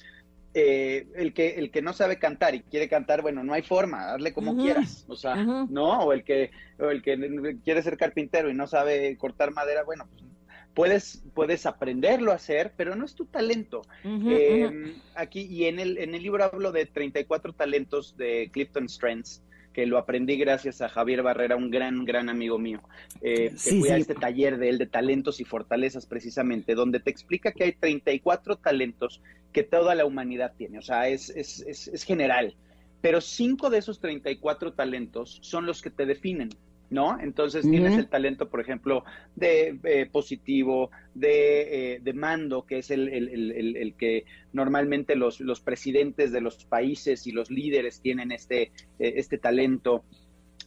[0.55, 4.07] eh, el, que, el que no sabe cantar y quiere cantar, bueno, no hay forma,
[4.07, 6.00] darle como quieras, o sea, ¿no?
[6.05, 10.07] O el, que, o el que quiere ser carpintero y no sabe cortar madera, bueno,
[10.09, 10.24] pues
[10.72, 13.83] puedes, puedes aprenderlo a hacer, pero no es tu talento.
[14.03, 19.42] Em, aquí, y en el, en el libro hablo de 34 talentos de Clifton Strengths,
[19.74, 22.80] que lo aprendí gracias a Javier Barrera, un gran, gran amigo mío,
[23.20, 27.10] eh, que fui a este taller de él de talentos y fortalezas precisamente, donde te
[27.10, 29.20] explica que hay 34 talentos
[29.52, 32.56] que toda la humanidad tiene, o sea, es, es, es, es general
[33.04, 36.48] pero cinco de esos 34 talentos son los que te definen.
[36.94, 37.18] ¿No?
[37.20, 39.04] Entonces tienes el talento, por ejemplo,
[39.35, 45.40] de eh, positivo, de, eh, de, mando, que es el, el, el, que normalmente los,
[45.40, 48.62] los, presidentes de los países y los líderes tienen este,
[49.00, 50.04] eh, este talento,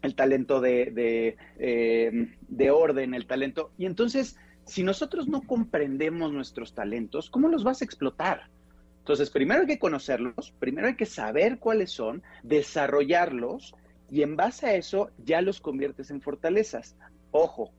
[0.02, 0.92] el talento de,
[1.58, 3.72] de, de orden, el talento.
[3.78, 8.50] Y entonces, si nosotros no comprendemos nuestros talentos, ¿cómo los vas a explotar?
[9.00, 13.74] Entonces, primero hay que conocerlos, primero hay que saber cuáles son, desarrollarlos
[14.10, 16.96] y en base a eso ya los conviertes en fortalezas.
[17.32, 17.72] Ojo,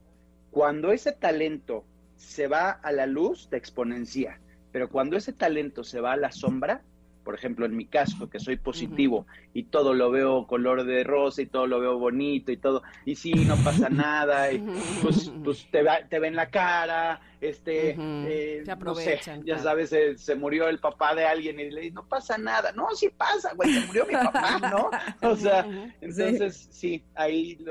[0.51, 4.39] cuando ese talento se va a la luz, te exponencia,
[4.71, 6.83] pero cuando ese talento se va a la sombra,
[7.29, 11.43] por ejemplo, en mi caso, que soy positivo y todo lo veo color de rosa
[11.43, 14.57] y todo lo veo bonito y todo, y sí, no pasa nada, y
[15.03, 20.69] pues, pues te, te ven la cara, este, eh, no sé, ya sabes, se, murió
[20.69, 23.85] el papá de alguien y le dice, no pasa nada, no, sí pasa, güey, se
[23.85, 24.89] murió mi papá, ¿no?
[25.29, 25.67] O sea,
[26.01, 27.63] entonces sí, ahí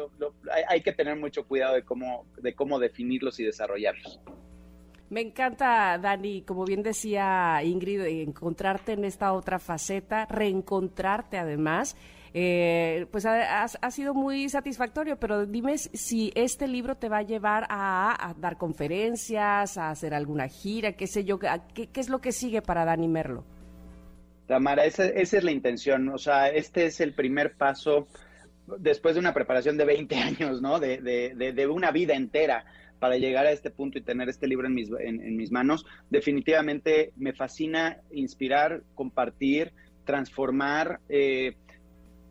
[0.53, 4.21] hay, hay, que tener mucho cuidado de cómo, de cómo definirlos y desarrollarlos.
[5.11, 11.97] Me encanta, Dani, como bien decía Ingrid, encontrarte en esta otra faceta, reencontrarte además.
[12.35, 17.67] Eh, pues ha, sido muy satisfactorio, pero dime si este libro te va a llevar
[17.71, 22.61] a, dar conferencias, a hacer alguna gira, qué sé yo, qué, es lo que sigue
[22.61, 23.45] para Dani Merlo.
[24.47, 28.07] Tamara, esa, esa, es la intención, o sea, este es el primer paso
[28.79, 30.79] después de una preparación de 20 años, ¿no?
[30.79, 32.67] De, de, de una vida entera
[32.99, 35.87] para llegar a este punto y tener este libro en mis, en, mis manos.
[36.11, 39.73] Definitivamente me fascina inspirar, compartir,
[40.05, 41.01] transformar.
[41.09, 41.57] Eh,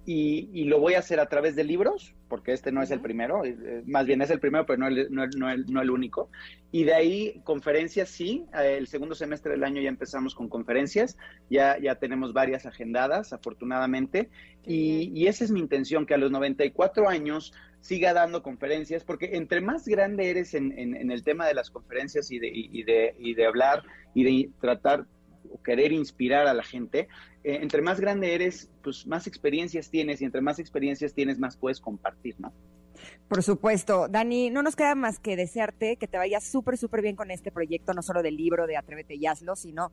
[0.09, 3.43] y, lo voy a hacer a través de libros, porque este no es el primero,
[3.43, 6.29] eh, eh, más bien es el primero, pero no el, no, el, único.
[6.71, 11.17] Y de ahí conferencias, sí, el segundo semestre del año ya empezamos con conferencias,
[11.49, 14.29] ya, ya tenemos varias agendadas, afortunadamente,
[14.65, 19.37] y, y, esa es mi intención, que a los 94 años siga dando conferencias, porque
[19.37, 23.15] entre más grande eres en, en, el tema de las conferencias y de, y de,
[23.19, 25.05] y de hablar y de tratar
[25.49, 27.07] o querer inspirar a la gente,
[27.43, 31.55] eh, entre más grande eres, pues más experiencias tienes y entre más experiencias tienes, más
[31.55, 32.53] puedes compartir, ¿no?
[33.27, 34.07] Por supuesto.
[34.09, 37.51] Dani, no nos queda más que desearte que te vaya súper, súper bien con este
[37.51, 39.91] proyecto, no solo del libro de Atrévete y hazlo, sino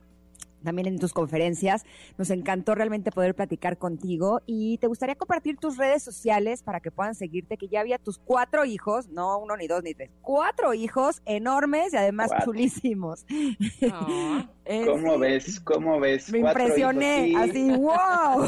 [0.65, 1.85] también en tus conferencias.
[2.17, 6.91] Nos encantó realmente poder platicar contigo y te gustaría compartir tus redes sociales para que
[6.91, 10.73] puedan seguirte, que ya había tus cuatro hijos, no uno ni dos ni tres, cuatro
[10.73, 13.25] hijos enormes y además chulísimos.
[14.85, 15.59] ¿Cómo ves?
[15.61, 16.31] ¿Cómo ves?
[16.31, 18.47] Me impresioné, así, wow.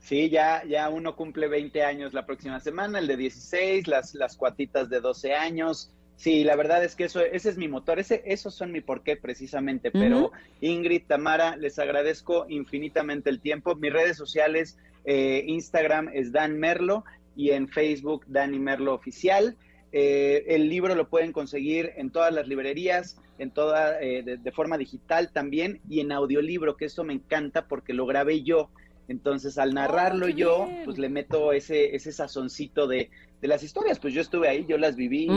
[0.00, 4.36] Sí, ya, ya uno cumple 20 años la próxima semana, el de 16, las, las
[4.36, 5.92] cuatitas de 12 años.
[6.18, 9.16] Sí, la verdad es que eso, ese es mi motor, ese, esos son mi porqué
[9.16, 9.92] precisamente.
[9.92, 13.76] Pero Ingrid, Tamara, les agradezco infinitamente el tiempo.
[13.76, 17.04] Mis redes sociales, eh, Instagram es Dan Merlo
[17.36, 19.56] y en Facebook Dani Merlo Oficial.
[19.92, 24.76] Eh, el libro lo pueden conseguir en todas las librerías, en toda, eh, de, forma
[24.76, 28.70] digital también y en audiolibro, que eso me encanta porque lo grabé yo.
[29.08, 33.98] Entonces, al narrarlo yo, pues le meto ese, ese sazoncito de, de, las historias.
[33.98, 35.28] Pues yo estuve ahí, yo las viví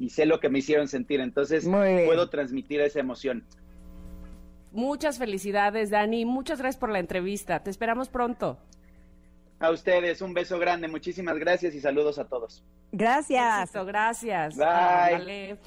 [0.00, 1.20] y, sé lo que me hicieron sentir.
[1.20, 3.44] Entonces, puedo transmitir esa emoción.
[4.72, 6.24] Muchas felicidades, Dani.
[6.24, 7.62] Muchas gracias por la entrevista.
[7.62, 8.58] Te esperamos pronto.
[9.60, 10.88] A ustedes, un beso grande.
[10.88, 12.64] Muchísimas gracias y saludos a todos.
[12.92, 13.72] Gracias.
[13.72, 14.56] gracias.
[14.56, 15.58] Bye.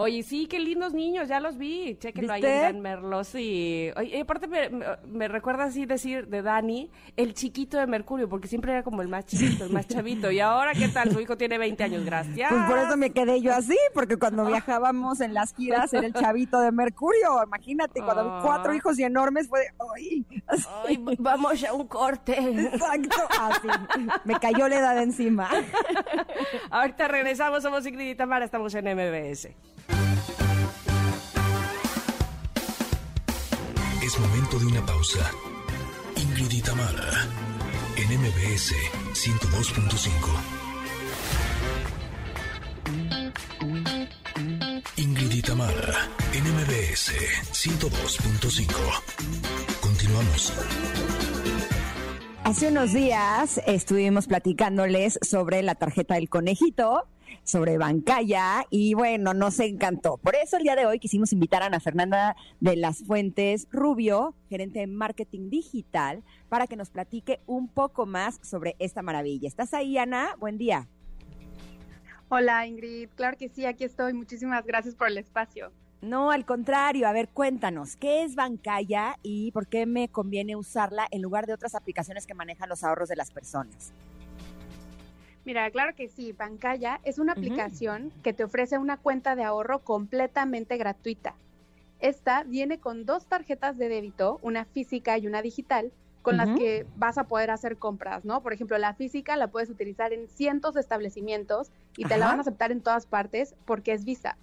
[0.00, 1.96] Oye, sí, qué lindos niños, ya los vi.
[1.98, 3.34] Chequenlo ahí en Dan Merlos.
[3.34, 8.72] Y Oye, aparte me, recuerda así decir de Dani, el chiquito de Mercurio, porque siempre
[8.72, 10.30] era como el más chiquito, el más chavito.
[10.30, 11.12] Y ahora, ¿qué tal?
[11.12, 12.50] Su hijo tiene 20 años, gracias.
[12.50, 16.14] Pues por eso me quedé yo así, porque cuando viajábamos en las giras era el
[16.14, 17.42] chavito de Mercurio.
[17.44, 18.76] Imagínate, cuando cuatro ah.
[18.76, 20.24] hijos y enormes fue ¡ay!
[20.86, 22.38] Ay, vamos a un corte.
[22.38, 23.16] Exacto.
[23.38, 23.68] Así.
[24.24, 25.50] Me cayó la edad encima.
[26.70, 29.50] Ahorita regresamos, somos Ingrid y Tamara, estamos en MBS.
[34.58, 35.30] De una pausa.
[36.16, 36.64] Ingrid
[37.96, 38.74] en MBS
[39.14, 40.10] 102.5.
[44.96, 47.12] Ingrid en MBS
[47.52, 48.74] 102.5.
[49.80, 50.52] Continuamos.
[52.42, 57.06] Hace unos días estuvimos platicándoles sobre la tarjeta del conejito
[57.44, 60.16] sobre Bancaya y bueno, nos encantó.
[60.18, 64.34] Por eso el día de hoy quisimos invitar a Ana Fernanda de las Fuentes Rubio,
[64.48, 69.48] gerente de marketing digital, para que nos platique un poco más sobre esta maravilla.
[69.48, 70.36] ¿Estás ahí, Ana?
[70.38, 70.88] Buen día.
[72.28, 73.08] Hola, Ingrid.
[73.16, 74.12] Claro que sí, aquí estoy.
[74.12, 75.72] Muchísimas gracias por el espacio.
[76.00, 77.08] No, al contrario.
[77.08, 81.52] A ver, cuéntanos, ¿qué es Bancaya y por qué me conviene usarla en lugar de
[81.52, 83.92] otras aplicaciones que manejan los ahorros de las personas?
[85.44, 89.82] Mira, claro que sí, Bancaya es una aplicación que te ofrece una cuenta de ahorro
[89.82, 91.34] completamente gratuita.
[91.98, 96.86] Esta viene con dos tarjetas de débito, una física y una digital, con las que
[96.96, 98.42] vas a poder hacer compras, ¿no?
[98.42, 102.38] Por ejemplo, la física la puedes utilizar en cientos de establecimientos y te la van
[102.38, 104.36] a aceptar en todas partes porque es Visa.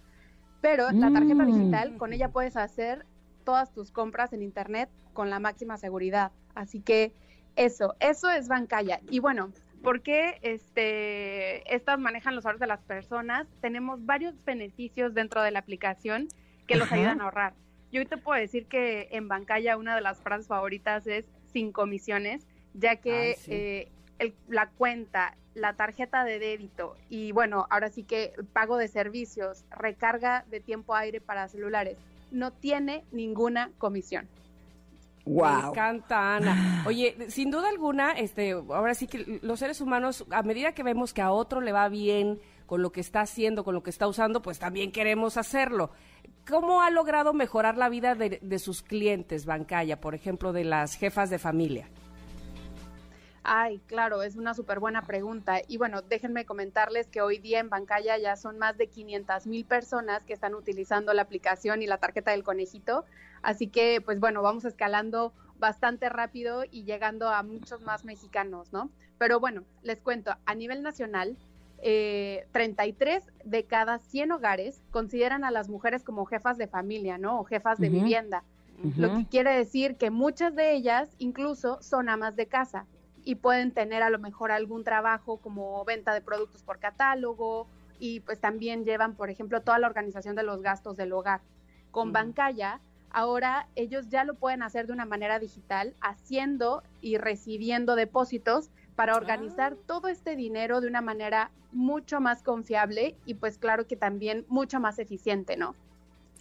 [0.61, 1.53] Pero la tarjeta Mm.
[1.53, 3.05] digital, con ella puedes hacer
[3.43, 6.31] todas tus compras en Internet con la máxima seguridad.
[6.55, 7.13] Así que
[7.55, 8.99] eso, eso es Bancaya.
[9.11, 9.51] Y bueno,
[9.83, 13.47] ¿por qué este, estas manejan los ahorros de las personas?
[13.61, 16.27] Tenemos varios beneficios dentro de la aplicación
[16.67, 16.95] que los Ajá.
[16.95, 17.53] ayudan a ahorrar.
[17.91, 21.71] Yo hoy te puedo decir que en Bancaya una de las frases favoritas es sin
[21.71, 23.51] comisiones, ya que Ay, sí.
[23.53, 28.87] eh, el- la cuenta, la tarjeta de débito y bueno, ahora sí que pago de
[28.89, 31.97] servicios, recarga de tiempo aire para celulares,
[32.31, 34.27] no tiene ninguna comisión.
[35.27, 35.69] Me Wow.
[35.71, 36.83] encanta, Ana.
[36.87, 41.13] Oye, sin duda alguna, este, ahora sí que los seres humanos, a medida que vemos
[41.13, 44.07] que a otro le va bien con lo que está haciendo, con lo que está
[44.07, 45.91] usando, pues también queremos hacerlo.
[46.49, 50.95] ¿Cómo ha logrado mejorar la vida de, de sus clientes, Bancaya, por ejemplo, de las
[50.95, 51.89] jefas de familia?
[53.49, 55.61] Ay, claro, es una súper buena pregunta.
[55.69, 59.63] Y bueno, déjenme comentarles que hoy día en Bancaya ya son más de 500 mil
[59.63, 63.05] personas que están utilizando la aplicación y la tarjeta del conejito.
[63.41, 68.89] Así que, pues bueno, vamos escalando bastante rápido y llegando a muchos más mexicanos, ¿no?
[69.17, 71.37] Pero bueno, les cuento, a nivel nacional,
[71.81, 77.39] eh, 33 de cada 100 hogares consideran a las mujeres como jefas de familia, ¿no?
[77.39, 78.43] O jefas de vivienda.
[78.97, 82.85] Lo que quiere decir que muchas de ellas incluso son amas de casa
[83.27, 87.67] y pueden tener a lo mejor algún trabajo como venta de productos por catálogo
[87.99, 91.41] y pues también llevan, por ejemplo, toda la organización de los gastos del hogar.
[91.91, 92.13] Con Ujú.
[92.13, 98.69] Bancaya, ahora ellos ya lo pueden hacer de una manera digital, haciendo y recibiendo depósitos
[98.95, 103.97] para organizar todo este dinero de una manera mucho más confiable y pues claro que
[103.97, 105.75] también mucho más eficiente, ¿no?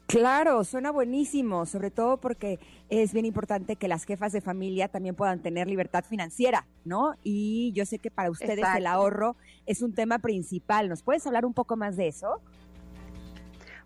[0.06, 5.16] Claro, suena buenísimo, sobre todo porque es bien importante que las jefas de familia también
[5.16, 7.16] puedan tener libertad financiera, ¿no?
[7.24, 9.36] Y yo sé que para ustedes el ahorro
[9.66, 10.88] es un tema principal.
[10.88, 12.40] ¿Nos puedes hablar un poco más de eso?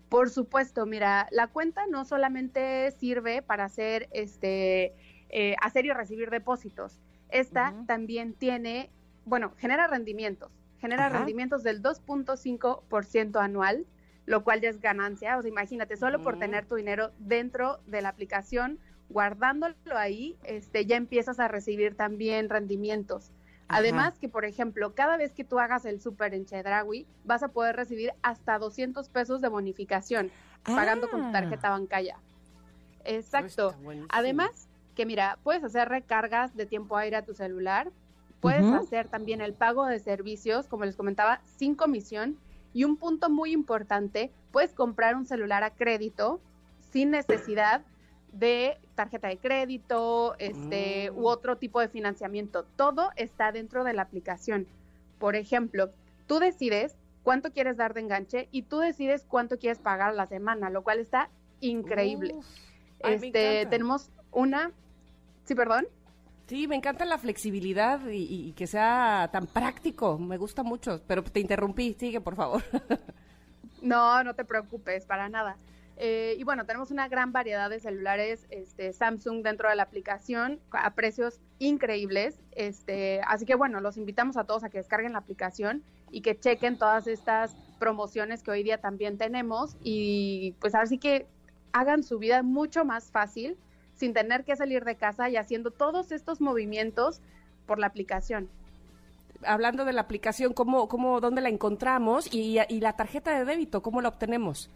[0.09, 4.93] Por supuesto, mira, la cuenta no solamente sirve para hacer este
[5.29, 6.99] eh, hacer y recibir depósitos.
[7.29, 8.91] Esta también tiene,
[9.23, 11.19] bueno, genera rendimientos, genera Ajá.
[11.19, 13.87] rendimientos del 2.5% anual,
[14.25, 15.37] lo cual ya es ganancia.
[15.37, 20.85] O sea, imagínate, solo por tener tu dinero dentro de la aplicación, guardándolo ahí, este,
[20.85, 23.31] ya empiezas a recibir también rendimientos.
[23.67, 23.79] Ajá.
[23.79, 27.49] Además que, por ejemplo, cada vez que tú hagas el súper en Chedraui, vas a
[27.49, 30.29] poder recibir hasta 200 pesos de bonificación
[30.63, 31.31] pagando con tu Ah.
[31.31, 32.17] tarjeta bancaya.
[33.05, 33.73] Exacto.
[34.09, 37.91] Además, que mira, puedes hacer recargas de tiempo aire a tu celular,
[38.41, 42.37] puedes hacer también el pago de servicios, como les comentaba, sin comisión.
[42.73, 46.39] Y un punto muy importante, puedes comprar un celular a crédito
[46.91, 47.83] sin necesidad
[48.33, 51.17] de tarjeta de crédito, este, Mm.
[51.17, 52.65] u otro tipo de financiamiento.
[52.75, 54.67] Todo está dentro de la aplicación.
[55.19, 55.91] Por ejemplo,
[56.27, 60.27] tú decides cuánto quieres dar de enganche y tú decides cuánto quieres pagar a la
[60.27, 62.35] semana, lo cual está increíble.
[62.35, 62.45] Uf.
[62.99, 64.71] Este, tenemos una,
[65.45, 65.87] sí, perdón.
[66.51, 70.17] Sí, me encanta la flexibilidad y, que sea tan práctico.
[70.17, 71.95] Me gusta mucho, pero te interrumpí.
[71.97, 72.61] Sigue, por favor.
[73.81, 75.57] No, no te preocupes, para nada.
[75.97, 80.59] Eh, y bueno, tenemos una gran variedad de celulares este, Samsung dentro de la aplicación
[80.69, 82.39] a precios increíbles.
[82.51, 86.37] Este, así que bueno, los invitamos a todos a que descarguen la aplicación y que
[86.37, 91.25] chequen todas estas promociones que hoy día también tenemos y pues así que
[91.71, 93.57] hagan su vida mucho más fácil
[94.01, 97.21] sin tener que salir de casa y haciendo todos estos movimientos
[97.67, 98.49] por la aplicación.
[99.45, 102.27] Hablando de la aplicación, ¿cómo, cómo, ¿dónde la encontramos?
[102.33, 104.71] Y, y la tarjeta de débito, ¿cómo la obtenemos?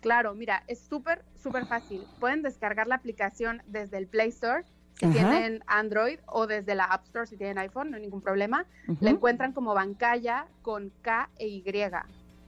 [0.00, 2.04] Claro, mira, es súper, súper fácil.
[2.20, 4.62] Pueden descargar la aplicación desde el Play Store
[4.94, 5.14] si Ajá.
[5.14, 8.64] tienen Android o desde la App Store si tienen iPhone, no hay ningún problema.
[9.00, 11.64] La encuentran como Bancaya con K e Y,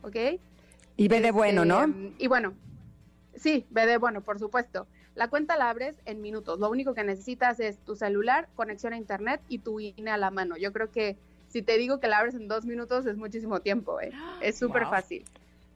[0.02, 0.40] ¿ok?
[0.96, 1.86] Y ve de bueno, ¿no?
[1.86, 2.54] Este, Y bueno,
[3.34, 4.86] sí, ve de bueno, por supuesto.
[5.14, 6.58] La cuenta la abres en minutos.
[6.58, 10.30] Lo único que necesitas es tu celular, conexión a internet y tu INE a la
[10.30, 10.56] mano.
[10.56, 11.16] Yo creo que
[11.48, 14.10] si te digo que la abres en dos minutos es muchísimo tiempo, ¿eh?
[14.40, 14.90] Es súper Wow.
[14.90, 15.24] fácil.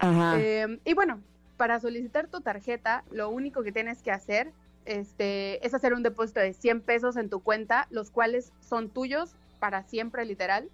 [0.01, 0.39] Ajá.
[0.41, 1.20] Eh, y bueno,
[1.57, 4.53] para solicitar tu tarjeta, lo único que tienes que hacer
[4.86, 9.34] este, es hacer un depósito de 100 pesos en tu cuenta, los cuales son tuyos
[9.61, 10.68] para siempre, literal.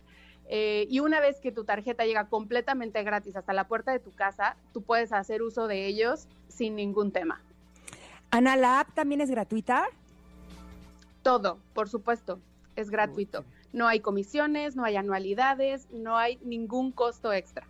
[0.49, 4.13] Eh, y una vez que tu tarjeta llega completamente gratis hasta la puerta de tu
[4.13, 7.41] casa, tú puedes hacer uso de ellos sin ningún tema.
[8.35, 9.87] Ana, ¿la app también es gratuita?
[11.23, 12.41] Todo, por supuesto,
[12.75, 13.45] es gratuito.
[13.73, 17.65] No hay comisiones, no hay anualidades, no hay ningún costo extra.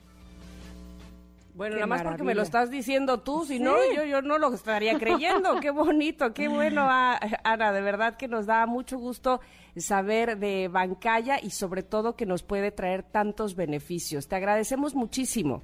[1.54, 4.38] Bueno, Qué nada más porque me lo estás diciendo tú, si no, yo, yo no
[4.38, 5.60] lo estaría creyendo.
[5.60, 9.42] Qué bonito, qué bueno, ah, Ana, de verdad que nos da mucho gusto
[9.76, 14.28] saber de Bancaya y sobre todo que nos puede traer tantos beneficios.
[14.28, 15.60] Te agradecemos muchísimo.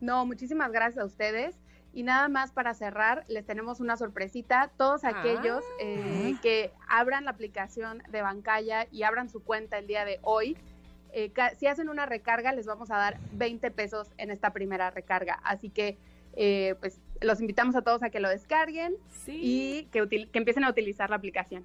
[0.00, 1.54] No, muchísimas gracias a ustedes.
[1.92, 4.70] Y nada más para cerrar, les tenemos una sorpresita.
[4.76, 10.04] Todos aquellos eh, que abran la aplicación de Bancaya y abran su cuenta el día
[10.04, 10.56] de hoy,
[11.12, 15.40] eh, si hacen una recarga, les vamos a dar 20 pesos en esta primera recarga.
[15.42, 15.98] Así que,
[16.36, 18.94] eh, pues, los invitamos a todos a que lo descarguen
[19.26, 21.64] y que, util- que empiecen a utilizar la aplicación.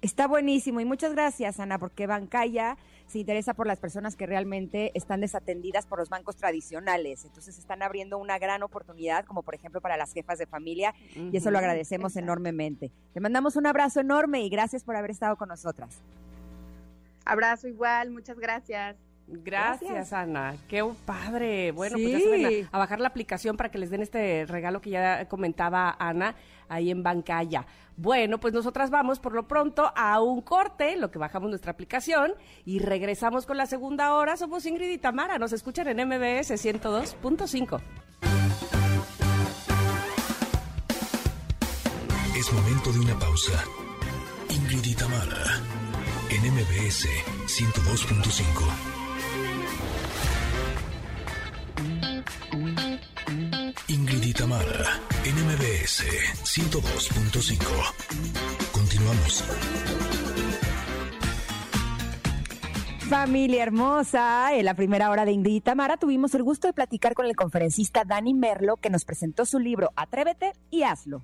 [0.00, 4.92] Está buenísimo y muchas gracias, Ana, porque Bancaya se interesa por las personas que realmente
[4.94, 7.24] están desatendidas por los bancos tradicionales.
[7.24, 11.36] Entonces están abriendo una gran oportunidad, como por ejemplo para las jefas de familia, y
[11.36, 12.90] eso lo agradecemos enormemente.
[13.14, 16.02] Te mandamos un abrazo enorme y gracias por haber estado con nosotras.
[17.24, 18.96] Abrazo igual, muchas gracias.
[19.28, 20.12] Gracias, Gracias.
[20.12, 20.54] Ana.
[20.68, 21.72] Qué padre.
[21.72, 24.80] Bueno, pues ya saben a, a bajar la aplicación para que les den este regalo
[24.80, 26.36] que ya comentaba Ana
[26.68, 27.66] ahí en Bancaya.
[27.96, 32.34] Bueno, pues nosotras vamos por lo pronto a un corte, lo que bajamos nuestra aplicación
[32.64, 34.36] y regresamos con la segunda hora.
[34.36, 35.38] Somos Ingrid y Tamara.
[35.38, 37.80] Nos escuchan en MBS 102.5.
[42.36, 43.64] Es momento de una pausa.
[44.50, 45.60] Ingrid y Tamara,
[46.30, 47.08] en MBS
[47.46, 48.95] 102.5.
[53.88, 56.04] Ingrid y Tamara, en MBS
[56.44, 58.72] 102.5.
[58.72, 59.44] Continuamos.
[63.08, 67.14] Familia hermosa, en la primera hora de Ingrid y Tamara tuvimos el gusto de platicar
[67.14, 71.22] con el conferencista Dani Merlo, que nos presentó su libro Atrévete y hazlo.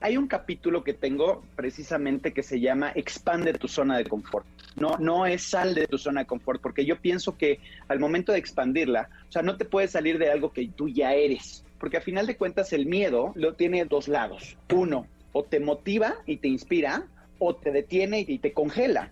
[0.00, 4.46] Hay un capítulo que tengo precisamente que se llama Expande tu zona de confort.
[4.76, 8.30] No, no es sal de tu zona de confort, porque yo pienso que al momento
[8.30, 11.96] de expandirla, o sea, no te puedes salir de algo que tú ya eres, porque
[11.96, 14.56] a final de cuentas el miedo lo tiene dos lados.
[14.72, 17.08] Uno, o te motiva y te inspira,
[17.40, 19.10] o te detiene y te congela.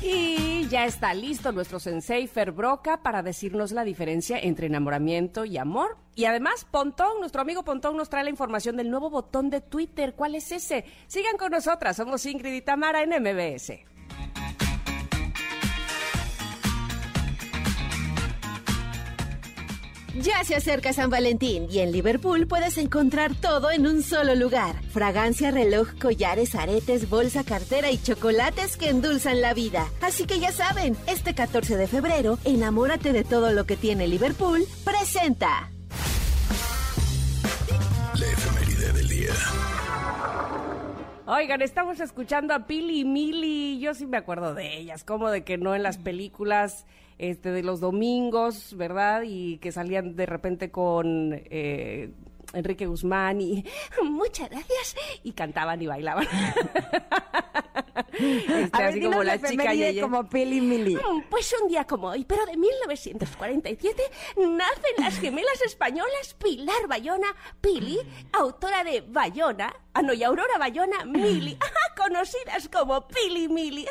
[0.00, 5.58] Y ya está listo nuestro sensei Fer Broca para decirnos la diferencia entre enamoramiento y
[5.58, 5.96] amor.
[6.14, 10.14] Y además, Pontón, nuestro amigo Pontón nos trae la información del nuevo botón de Twitter.
[10.14, 10.84] ¿Cuál es ese?
[11.08, 13.97] Sigan con nosotras, somos Ingrid y Tamara en MBS.
[20.20, 24.74] Ya se acerca San Valentín y en Liverpool puedes encontrar todo en un solo lugar.
[24.90, 29.86] Fragancia, reloj, collares, aretes, bolsa, cartera y chocolates que endulzan la vida.
[30.00, 34.64] Así que ya saben, este 14 de febrero, enamórate de todo lo que tiene Liverpool.
[34.84, 35.70] Presenta.
[38.18, 39.34] La efeméride del día.
[41.26, 43.78] Oigan, estamos escuchando a Pili y Mili.
[43.78, 46.86] Yo sí me acuerdo de ellas, como de que no en las películas
[47.18, 49.22] este, de los domingos, ¿verdad?
[49.26, 52.10] Y que salían de repente con eh,
[52.52, 53.64] Enrique Guzmán y
[54.02, 54.96] muchas gracias.
[55.22, 56.26] Y cantaban y bailaban.
[58.12, 60.00] Este, A ver, así como la chica efeméride Yeye.
[60.00, 60.96] como Pili Mili.
[60.96, 64.02] Mm, Pues un día como hoy, pero de 1947,
[64.36, 67.26] nacen las gemelas españolas Pilar Bayona,
[67.60, 67.98] Pili,
[68.32, 71.58] autora de Bayona, ah no, y Aurora Bayona, Mili,
[71.96, 73.86] conocidas como Pili Mili.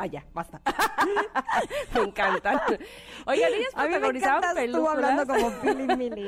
[0.00, 0.62] Ah, ya, basta.
[1.94, 2.58] me encantan.
[3.26, 6.26] Oigan, ellas A mí me protagonizaban tú hablando como Pili Mili.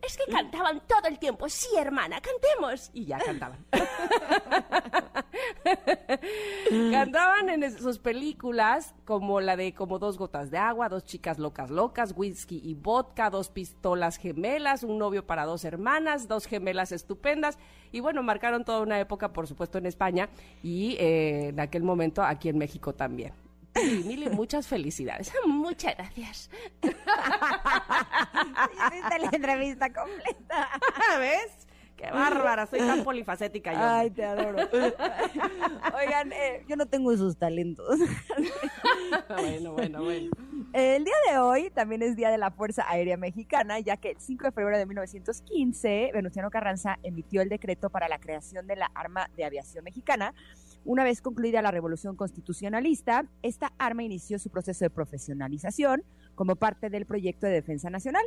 [0.00, 1.46] Es que cantaban todo el tiempo.
[1.50, 2.90] Sí, hermana, cantemos.
[2.94, 3.62] Y ya cantaban.
[6.92, 11.68] cantaban en sus películas como la de Como dos gotas de agua, Dos chicas locas
[11.68, 17.58] locas, Whisky y vodka, Dos pistolas gemelas, Un novio para dos hermanas, Dos gemelas estupendas.
[17.94, 20.28] Y bueno, marcaron toda una época, por supuesto, en España
[20.64, 23.32] y eh, en aquel momento aquí en México también.
[23.76, 25.32] Mili, Mili, muchas felicidades.
[25.46, 26.50] Muchas gracias.
[26.82, 26.98] Hiciste
[29.20, 30.70] la entrevista completa.
[31.20, 31.68] ¿Ves?
[31.96, 33.78] Qué bárbara, soy tan polifacética yo.
[33.80, 34.68] Ay, te adoro.
[35.96, 38.00] Oigan, eh, yo no tengo esos talentos.
[39.28, 40.30] bueno, bueno, bueno.
[40.74, 44.16] El día de hoy también es Día de la Fuerza Aérea Mexicana, ya que el
[44.18, 48.86] 5 de febrero de 1915, Venustiano Carranza emitió el decreto para la creación de la
[48.92, 50.34] Arma de Aviación Mexicana.
[50.84, 56.02] Una vez concluida la Revolución Constitucionalista, esta arma inició su proceso de profesionalización
[56.34, 58.24] como parte del proyecto de defensa nacional.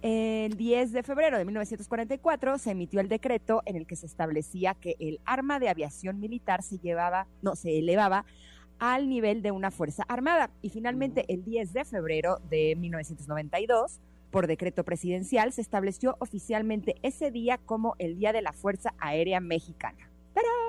[0.00, 4.72] El 10 de febrero de 1944 se emitió el decreto en el que se establecía
[4.72, 8.24] que el arma de aviación militar se llevaba, no, se elevaba
[8.78, 10.50] al nivel de una fuerza armada.
[10.62, 14.00] Y finalmente, el 10 de febrero de 1992,
[14.30, 19.40] por decreto presidencial, se estableció oficialmente ese día como el Día de la Fuerza Aérea
[19.40, 20.10] Mexicana.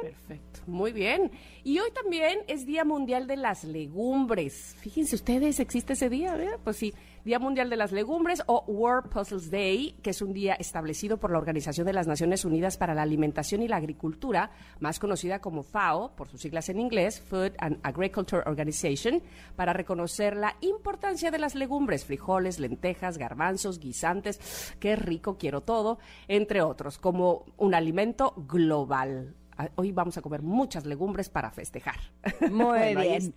[0.01, 1.31] Perfecto, muy bien.
[1.63, 4.75] Y hoy también es Día Mundial de las Legumbres.
[4.79, 6.59] Fíjense ustedes, existe ese día, ¿verdad?
[6.63, 6.93] Pues sí,
[7.23, 11.31] Día Mundial de las Legumbres o World Puzzles Day, que es un día establecido por
[11.31, 15.63] la Organización de las Naciones Unidas para la Alimentación y la Agricultura, más conocida como
[15.63, 19.23] FAO, por sus siglas en inglés, Food and Agriculture Organization,
[19.55, 25.97] para reconocer la importancia de las legumbres, frijoles, lentejas, garbanzos, guisantes, qué rico, quiero todo,
[26.27, 29.33] entre otros, como un alimento global.
[29.57, 31.95] Ah, Hoy vamos a comer muchas legumbres para festejar.
[32.51, 33.33] Muy Bueno, ahí bien.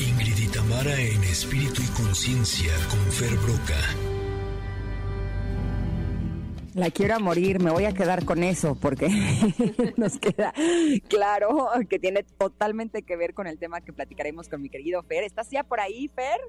[0.00, 4.11] Ingrid y Tamara en espíritu y conciencia con Fer Broca.
[6.74, 9.08] La quiero a morir, me voy a quedar con eso porque
[9.98, 10.54] nos queda
[11.06, 15.22] claro que tiene totalmente que ver con el tema que platicaremos con mi querido Fer.
[15.22, 16.40] ¿Estás ya por ahí, Fer?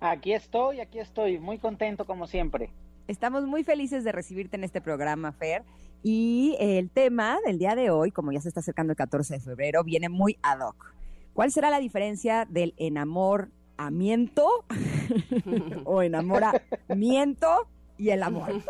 [0.00, 2.72] Aquí estoy, aquí estoy, muy contento como siempre.
[3.06, 5.62] Estamos muy felices de recibirte en este programa, Fer.
[6.02, 9.40] Y el tema del día de hoy, como ya se está acercando el 14 de
[9.40, 10.94] febrero, viene muy ad hoc.
[11.32, 14.64] ¿Cuál será la diferencia del enamoramiento
[15.84, 17.68] o enamoramiento
[17.98, 18.48] y el amor?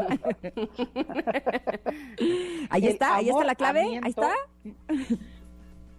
[2.70, 4.32] ahí El está, ahí está la clave, ahí amor-amiento- está.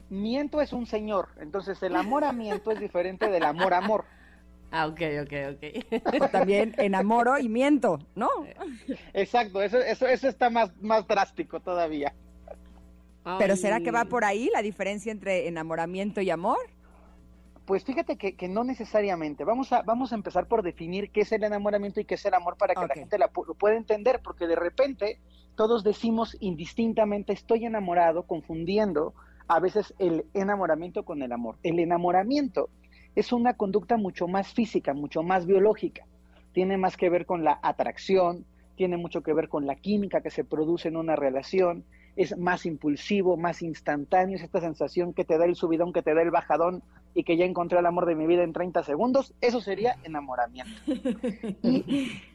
[0.09, 4.05] Miento es un señor, entonces el amoramiento es diferente del amor-amor.
[4.71, 5.63] Ah, ok, ok, ok.
[6.31, 8.29] También enamoro y miento, ¿no?
[9.13, 12.13] Exacto, eso, eso, eso está más, más drástico todavía.
[13.37, 13.59] Pero Ay.
[13.59, 16.57] ¿será que va por ahí la diferencia entre enamoramiento y amor?
[17.69, 19.43] Pues fíjate que, que no necesariamente.
[19.43, 22.33] Vamos a, vamos a empezar por definir qué es el enamoramiento y qué es el
[22.33, 25.19] amor para que la gente la pu- lo pueda entender, porque de repente
[25.55, 29.13] todos decimos indistintamente estoy enamorado, confundiendo
[29.47, 31.57] a veces el enamoramiento con el amor.
[31.61, 32.69] El enamoramiento
[33.13, 36.05] es una conducta mucho más física, mucho más biológica.
[36.53, 38.45] Tiene más que ver con la atracción,
[38.77, 41.85] tiene mucho que ver con la química que se produce en una relación,
[42.15, 46.13] es más impulsivo, más instantáneo, es esta sensación que te da el subidón, que te
[46.13, 46.81] da el bajadón
[47.15, 50.71] y que ya encontré el amor de mi vida en 30 segundos, eso sería enamoramiento.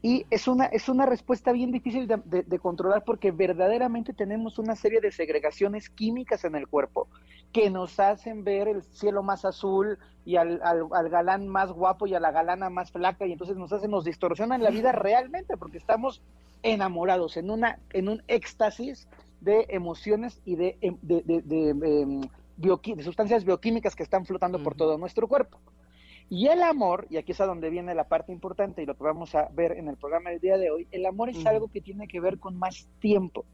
[0.02, 5.00] Y, es, una, es una respuesta bien difícil de, controlar porque verdaderamente tenemos una serie
[5.00, 7.08] de segregaciones químicas en el cuerpo
[7.52, 12.06] que nos hacen ver el cielo más azul y al, al- al galán más guapo
[12.06, 15.56] y a la galana más flaca y entonces nos hacen, nos distorsionan la vida realmente
[15.56, 16.20] porque estamos
[16.62, 19.06] enamorados en, una, en un éxtasis
[19.44, 22.20] de emociones y de, em, de, de- de, em,
[22.56, 25.60] de sustancias bioquímicas que están flotando por todo nuestro cuerpo.
[26.30, 29.04] Y el amor, y aquí es a donde viene la parte importante y lo que
[29.04, 31.80] vamos a ver en el programa del día de hoy, el amor es algo que
[31.82, 33.44] tiene que ver con más tiempo,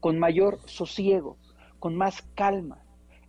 [0.00, 1.36] con mayor sosiego,
[1.78, 2.78] con más calma.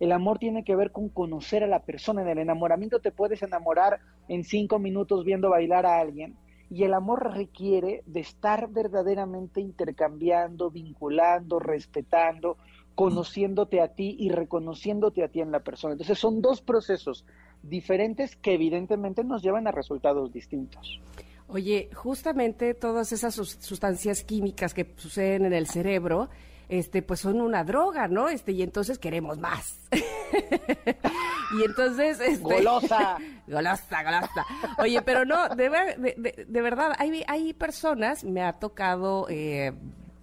[0.00, 2.22] El amor tiene que ver con conocer a la persona.
[2.22, 6.36] En el enamoramiento te puedes enamorar en cinco minutos viendo bailar a alguien
[6.70, 12.58] Y el amor requiere de estar verdaderamente intercambiando, vinculando, respetando,
[12.94, 15.92] conociéndote a ti y reconociéndote a ti en la persona.
[15.92, 17.24] Entonces son dos procesos
[17.62, 21.00] diferentes que evidentemente nos llevan a resultados distintos.
[21.46, 26.28] Oye, justamente todas esas sustancias químicas que suceden en el cerebro,
[26.68, 28.28] este, pues son una droga, ¿no?
[28.28, 29.80] Este, y entonces queremos más.
[29.92, 34.46] y entonces, este, golosa, golosa, golosa.
[34.78, 39.72] Oye, pero no, de, de, de, verdad, hay, hay personas, me ha tocado eh,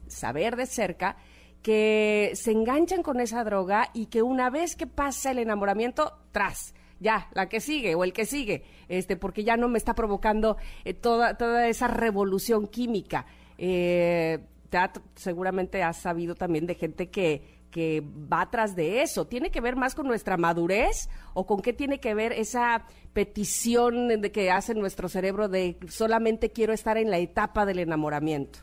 [0.08, 1.18] saber de cerca,
[1.62, 6.76] que se enganchan con esa droga y que una vez que pasa el enamoramiento, tras,
[7.00, 10.58] ya, la que sigue o el que sigue, este, porque ya no me está provocando
[10.84, 13.26] eh, toda, toda esa revolución química.
[13.58, 14.40] Eh,
[15.16, 19.28] seguramente has sabido también de gente que, que va atrás de eso.
[19.28, 24.08] ¿Tiene que ver más con nuestra madurez o con qué tiene que ver esa petición
[24.08, 28.60] de que hace nuestro cerebro de solamente quiero estar en la etapa del enamoramiento?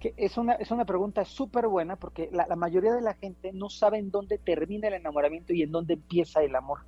[0.00, 3.68] Que es una, es una pregunta súper buena porque la, mayoría de la gente no
[3.68, 6.80] sabe en dónde termina el enamoramiento y en dónde empieza el amor.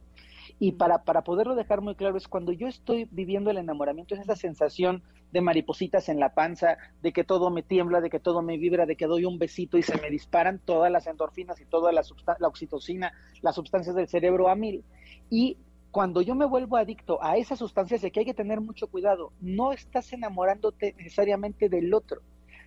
[0.61, 4.23] Y para, para poderlo dejar muy claro, es cuando yo estoy viviendo el enamoramiento, es
[4.23, 8.43] esa sensación de maripositas en la panza, de que todo me tiembla, de que todo
[8.43, 11.65] me vibra, de que doy un besito y se me disparan todas las endorfinas y
[11.65, 12.03] toda la,
[12.39, 14.85] la oxitocina, las sustancias del cerebro a mil.
[15.31, 15.59] Y
[15.91, 19.33] cuando yo me vuelvo adicto a esas sustancias de que hay que tener mucho cuidado,
[19.41, 22.21] no estás enamorándote necesariamente del otro,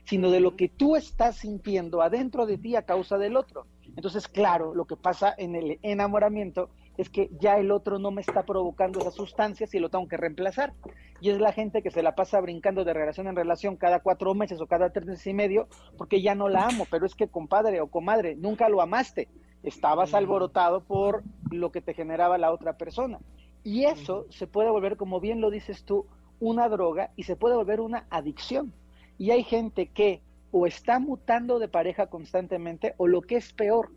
[0.06, 3.68] sino de lo que tú estás sintiendo adentro de ti a causa del otro.
[3.96, 8.22] Entonces, claro, lo que pasa en el enamoramiento es que ya el otro no me
[8.22, 10.74] está provocando esas sustancias y lo tengo que reemplazar.
[11.20, 14.34] Y es la gente que se la pasa brincando de relación en relación cada cuatro
[14.34, 15.68] meses o cada tres meses y medio
[15.98, 19.28] porque ya no la amo, pero es que compadre o comadre, nunca lo amaste,
[19.64, 23.20] estabas alborotado por lo que te generaba la otra persona.
[23.64, 26.08] Y eso se puede volver, como bien lo dices tú,
[26.40, 28.74] una droga y se puede volver una adicción.
[29.18, 30.22] Y hay gente que
[30.52, 33.92] o está mutando de pareja constantemente o lo que es peor,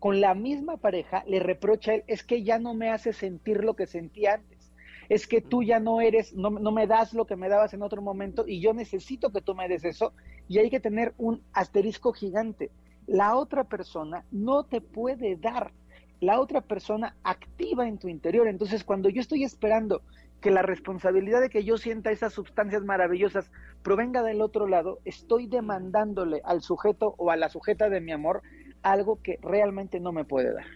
[0.00, 3.62] con la misma pareja le reprocha a él, es que ya no me hace sentir
[3.62, 4.72] lo que sentía antes,
[5.10, 7.82] es que tú ya no eres, no, no, me das lo que me dabas en
[7.82, 10.14] otro momento y yo necesito que tú me des eso
[10.48, 12.70] y hay que tener un asterisco gigante.
[13.06, 15.72] La otra persona no te puede dar,
[16.20, 18.48] la otra persona activa en tu interior.
[18.48, 20.02] Entonces cuando yo estoy esperando
[20.40, 23.50] que la responsabilidad de que yo sienta esas sustancias maravillosas
[23.82, 28.42] provenga del otro lado, estoy demandándole al sujeto o a la sujeta de mi amor
[28.82, 30.66] algo que realmente no me puede dar.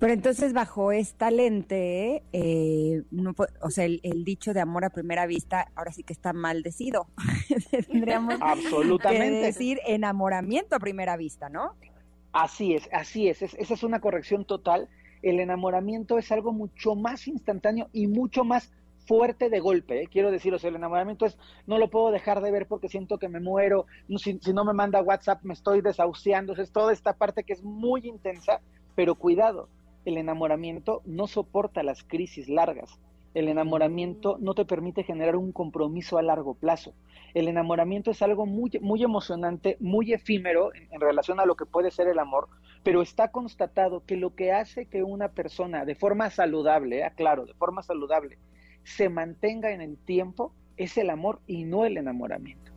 [0.00, 5.26] Pero entonces bajo esta lente, eh, no, o sea, el, dicho de amor a primera
[5.26, 7.08] vista ahora sí que está maldecido.
[7.86, 9.40] Tendríamos Absolutamente.
[9.40, 11.74] que decir enamoramiento a primera vista, ¿no?
[12.32, 13.42] Así es, así es.
[13.42, 14.88] Esa es una corrección total.
[15.20, 18.72] El enamoramiento es algo mucho más instantáneo y mucho más
[19.06, 20.08] fuerte de golpe, ¿eh?
[20.10, 21.36] quiero deciros, el enamoramiento es,
[21.66, 23.86] no lo puedo dejar de ver porque siento que me muero,
[24.18, 28.06] si, no me manda WhatsApp me estoy desahuciando, es toda esta parte que es muy
[28.06, 28.60] intensa,
[28.94, 29.68] pero cuidado,
[30.04, 32.98] el enamoramiento no soporta las crisis largas,
[33.34, 36.94] el enamoramiento no te permite generar un compromiso a largo plazo.
[37.32, 41.64] El enamoramiento es algo muy, muy emocionante, muy efímero en, en, relación a lo que
[41.64, 42.48] puede ser el amor,
[42.82, 47.54] pero está constatado que lo que hace que una persona de forma saludable, aclaro, de
[47.54, 48.36] forma saludable,
[48.84, 52.72] se mantenga en el tiempo es el amor y no el enamoramiento.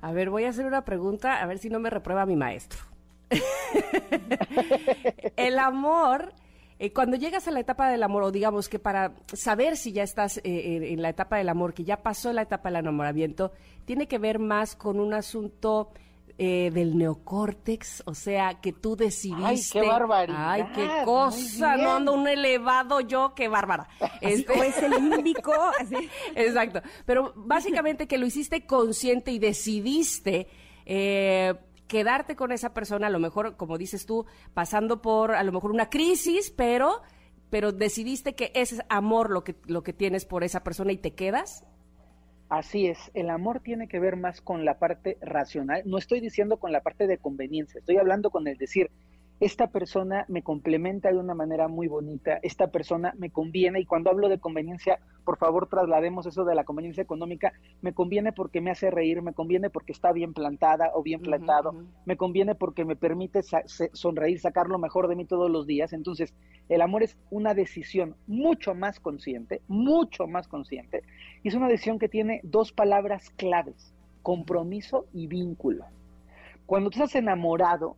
[0.00, 2.78] A ver, voy a hacer una pregunta, a ver si no me reprueba mi maestro.
[5.36, 6.32] el amor,
[6.78, 10.04] eh, cuando llegas a la etapa del amor, o digamos que para saber si ya
[10.04, 13.50] estás eh, en la etapa del amor, que ya pasó la etapa del enamoramiento,
[13.84, 15.90] tiene que ver más con un asunto
[16.38, 19.44] eh, del neocórtex, o sea, que tú decidiste.
[19.46, 20.50] ¡Ay, qué barbaridad!
[20.50, 21.76] ¡Ay, qué cosa!
[21.78, 23.88] No ando un elevado yo, qué bárbara.
[24.20, 24.52] Este...
[24.52, 25.52] O es el límbico.
[26.34, 26.82] Exacto.
[27.06, 30.48] Pero básicamente que lo hiciste consciente y decidiste.
[30.84, 31.54] Eh,
[31.86, 35.70] quedarte con esa persona, a lo mejor, como dices tú, pasando por a lo mejor
[35.70, 37.02] una crisis, pero,
[37.50, 41.14] pero decidiste que es amor lo que, lo que tienes por esa persona y te
[41.14, 41.64] quedas.
[42.48, 46.58] Así es, el amor tiene que ver más con la parte racional, no estoy diciendo
[46.58, 48.90] con la parte de conveniencia, estoy hablando con el decir,
[49.38, 54.08] esta persona me complementa de una manera muy bonita, esta persona me conviene y cuando
[54.08, 58.70] hablo de conveniencia, por favor traslademos eso de la conveniencia económica, me conviene porque me
[58.70, 61.74] hace reír, me conviene porque está bien plantada o bien plantado,
[62.06, 63.40] me conviene porque me permite
[63.92, 65.92] sonreír, sacar lo mejor de mí todos los días.
[65.92, 66.32] Entonces,
[66.70, 71.02] el amor es una decisión mucho más consciente, mucho más consciente,
[71.42, 75.84] y es una decisión que tiene dos palabras claves, compromiso y vínculo.
[76.64, 77.96] Cuando tú estás enamorado,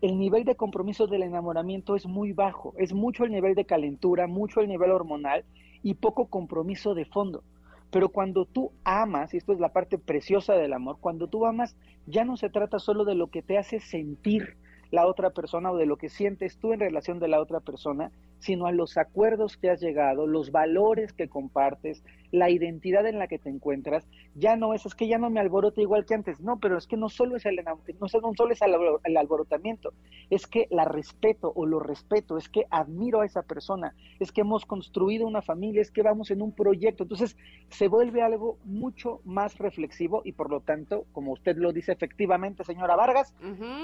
[0.00, 4.26] el nivel de compromiso del enamoramiento es muy bajo, es mucho el nivel de calentura,
[4.26, 5.44] mucho el nivel hormonal
[5.82, 7.42] y poco compromiso de fondo.
[7.90, 11.76] Pero cuando tú amas, y esto es la parte preciosa del amor, cuando tú amas,
[12.06, 14.56] ya no se trata solo de lo que te hace sentir
[14.90, 18.10] la otra persona o de lo que sientes tú en relación de la otra persona,
[18.38, 23.26] sino a los acuerdos que has llegado, los valores que compartes, la identidad en la
[23.26, 26.40] que te encuentras, ya no es, es que ya no me alboroto igual que antes,
[26.40, 27.60] no, pero es que no solo es el,
[28.00, 28.60] no solo es
[29.04, 29.92] el alborotamiento,
[30.30, 34.42] es que la respeto o lo respeto, es que admiro a esa persona, es que
[34.42, 37.36] hemos construido una familia, es que vamos en un proyecto, entonces
[37.68, 42.64] se vuelve algo mucho más reflexivo y por lo tanto, como usted lo dice efectivamente,
[42.64, 43.34] señora Vargas,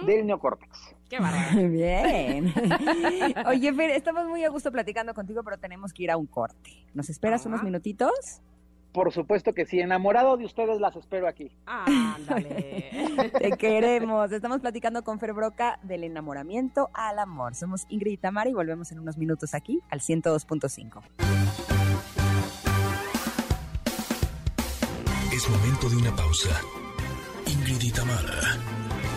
[0.06, 0.94] del neocórtex.
[1.08, 1.68] Qué bárbaro.
[1.70, 2.52] Bien.
[3.46, 6.70] Oye, Fer, estamos muy a gusto platicando contigo, pero tenemos que ir a un corte.
[6.94, 8.41] ¿Nos esperas unos minutitos?
[8.92, 11.50] Por supuesto que sí, enamorado de ustedes las espero aquí.
[11.66, 13.30] Ándale.
[13.38, 14.30] Te queremos.
[14.32, 17.54] Estamos platicando con Fer Broca del enamoramiento al amor.
[17.54, 21.02] Somos Ingrid y Tamara y volvemos en unos minutos aquí al 102.5.
[25.32, 26.50] Es momento de una pausa.
[27.46, 28.58] Ingrid y Tamara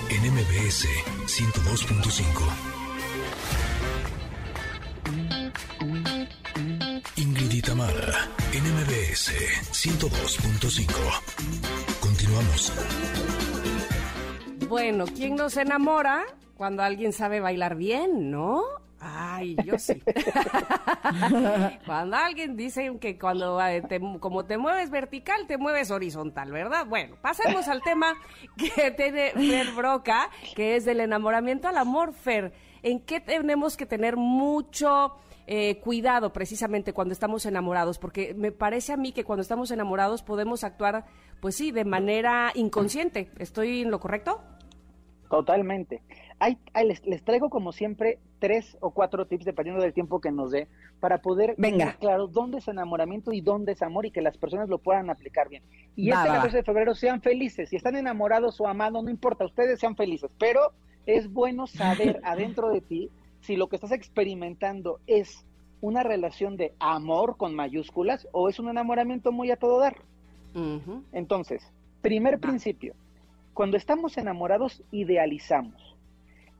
[0.09, 0.87] en MBS
[1.25, 2.75] 102.5.
[7.17, 9.35] Ingrid y Tamara, NMBS
[9.73, 10.87] 102.5.
[11.99, 12.71] Continuamos.
[14.69, 16.23] Bueno, ¿quién nos enamora
[16.55, 18.63] cuando alguien sabe bailar bien, no?
[19.01, 20.01] Ay, yo sí.
[21.85, 23.83] cuando alguien dice que cuando eh,
[24.21, 26.85] como te mueves vertical, te mueves horizontal, ¿verdad?
[26.85, 28.13] Bueno, pasemos al tema
[28.55, 32.53] que tiene Fer Broca, que es del enamoramiento al amor, Fer.
[32.83, 35.17] ¿En qué tenemos que tener mucho
[35.47, 40.23] eh, cuidado precisamente cuando estamos enamorados, porque me parece a mí que cuando estamos enamorados
[40.23, 41.05] podemos actuar,
[41.39, 43.29] pues sí, de manera inconsciente.
[43.37, 44.41] ¿Estoy en lo correcto?
[45.29, 46.01] Totalmente.
[46.39, 50.67] Hay, les, traigo como siempre tres o cuatro tips dependiendo del tiempo que nos dé
[50.99, 54.67] para poder ver claro dónde es enamoramiento y dónde es amor y que las personas
[54.67, 55.63] lo puedan aplicar bien.
[55.95, 57.69] Y este 14 de febrero sean felices.
[57.69, 60.29] Si están enamorados o amados, no importa, ustedes sean felices.
[60.37, 60.73] Pero
[61.05, 63.11] es bueno saber adentro de ti
[63.45, 65.45] si lo que estás experimentando es
[65.81, 69.97] una relación de amor con mayúsculas o es un enamoramiento muy a todo dar.
[71.11, 71.69] Entonces,
[72.01, 72.95] primer principio,
[73.53, 75.95] cuando estamos enamorados, idealizamos.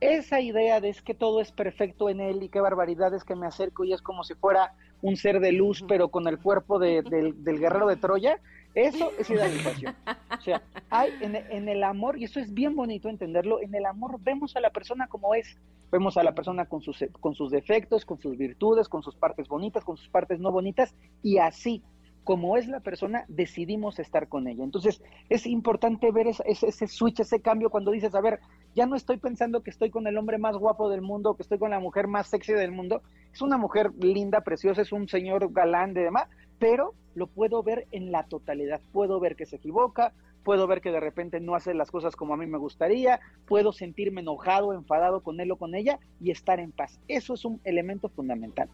[0.02, 3.36] Esa idea de es que todo es perfecto en él y qué barbaridad es que
[3.36, 6.78] me acerco y es como si fuera un ser de luz, pero con el cuerpo
[6.78, 7.06] del,
[7.44, 8.40] del guerrero de Troya,
[8.76, 9.96] eso es idealización.
[10.38, 14.20] O sea, hay en, el amor, y eso es bien bonito entenderlo, en el amor
[14.22, 15.58] vemos a la persona como es.
[15.92, 19.48] Vemos a la persona con sus, con sus defectos, con sus virtudes, con sus partes
[19.48, 21.84] bonitas, con sus partes no bonitas, y así,
[22.24, 24.64] como es la persona, decidimos estar con ella.
[24.64, 28.40] Entonces, es importante ver ese, ese, switch, ese cambio cuando dices, a ver,
[28.74, 31.60] ya no estoy pensando que estoy con el hombre más guapo del mundo, que estoy
[31.60, 33.04] con la mujer más sexy del mundo.
[33.32, 36.28] Es una mujer linda, preciosa, es un señor galán de demás,
[36.58, 38.82] pero lo puedo ver en la totalidad.
[38.92, 40.14] Puedo ver que se equivoca,
[40.46, 43.74] puedo ver que de repente no hace las cosas como a mí me gustaría, puedo
[43.74, 47.02] sentirme enojado, enfadado con él o con ella y estar en paz.
[47.10, 48.70] Eso es un elemento fundamental.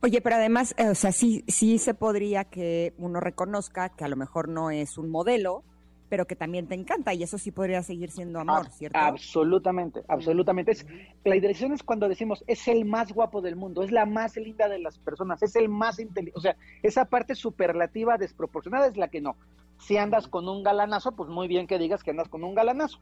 [0.00, 4.08] Oye, pero además, eh, o sea, sí, sí se podría que uno reconozca que a
[4.08, 5.62] lo mejor no es un modelo,
[6.08, 8.98] pero que también te encanta y eso sí podría seguir siendo amor, ¿cierto?
[8.98, 10.72] Absolutamente, absolutamente.
[10.72, 10.86] Es,
[11.24, 14.68] la idealización es cuando decimos es el más guapo del mundo, es la más linda
[14.68, 19.08] de las personas, es el más inteligente, o sea, esa parte superlativa desproporcionada es la
[19.08, 19.36] que no.
[19.84, 22.98] Si andas con un galanazo, pues muy bien que digas que andas con un galanazo.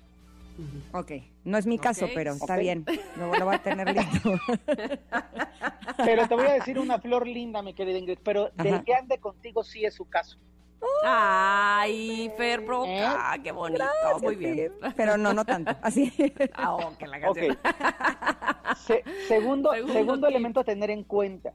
[0.93, 1.13] Ok,
[1.45, 2.85] no es mi caso, pero está bien,
[3.17, 4.33] no lo va a tener listo.
[5.97, 9.19] pero te voy a decir una flor linda, mi querida Ingrid, pero del que ande
[9.19, 10.39] contigo sí es su caso.
[11.05, 13.41] Ay, Fer Broca, ¿Eh?
[13.45, 13.85] qué bonito,
[14.21, 14.73] muy bien.
[14.97, 16.13] Pero no, no tanto, así.
[16.55, 17.59] Ah, okay, la canción.
[19.29, 21.53] segundo, segundo, elemento a tener en cuenta.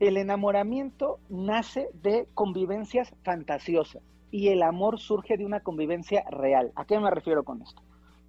[0.00, 4.02] El enamoramiento nace de convivencias fantasiosas
[4.32, 6.72] y el amor surge de una convivencia real.
[6.74, 7.82] ¿A qué me refiero con esto?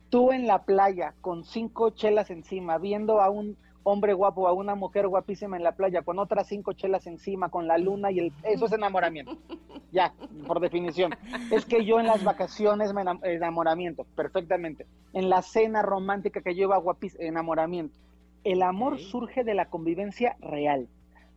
[0.10, 4.76] Tú en la playa con cinco chelas encima, viendo a un hombre guapo a una
[4.76, 8.34] mujer guapísima en la playa con otras cinco chelas encima, con la luna y el...
[8.44, 9.38] Eso es enamoramiento.
[9.92, 10.14] Ya,
[10.46, 11.16] por definición.
[11.52, 14.86] Es que yo en las vacaciones me enamoramiento, perfectamente.
[15.14, 17.98] En la cena romántica que lleva guapísima, enamoramiento.
[18.44, 20.90] El amor surge de la convivencia real,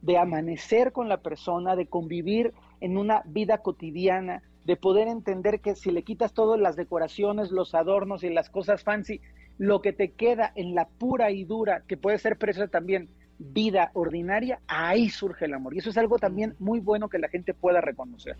[0.02, 5.76] de amanecer con la persona, de convivir en una vida cotidiana, de poder entender que
[5.76, 9.20] si le quitas todas las decoraciones, los adornos y las cosas fancy,
[9.58, 13.08] lo que te queda en la pura y dura, que puede ser preciosa también,
[13.38, 15.74] vida ordinaria, ahí surge el amor.
[15.74, 18.36] Y eso es algo también muy bueno que la gente pueda reconocer.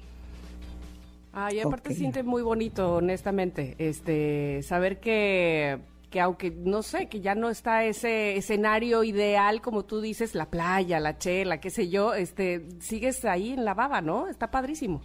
[1.33, 5.79] Ay, aparte siente muy bonito, honestamente, este, saber que,
[6.11, 10.51] que aunque, no sé, que ya no está ese escenario ideal, como tú dices, la
[10.51, 14.27] playa, la chela, qué sé yo, este, sigues ahí en la baba, ¿no?
[14.27, 15.03] Está padrísimo.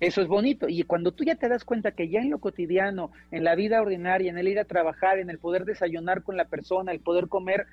[0.00, 0.68] Eso es bonito.
[0.68, 3.80] Y cuando tú ya te das cuenta que ya en lo cotidiano, en la vida
[3.80, 7.28] ordinaria, en el ir a trabajar, en el poder desayunar con la persona, el poder
[7.28, 7.66] comer,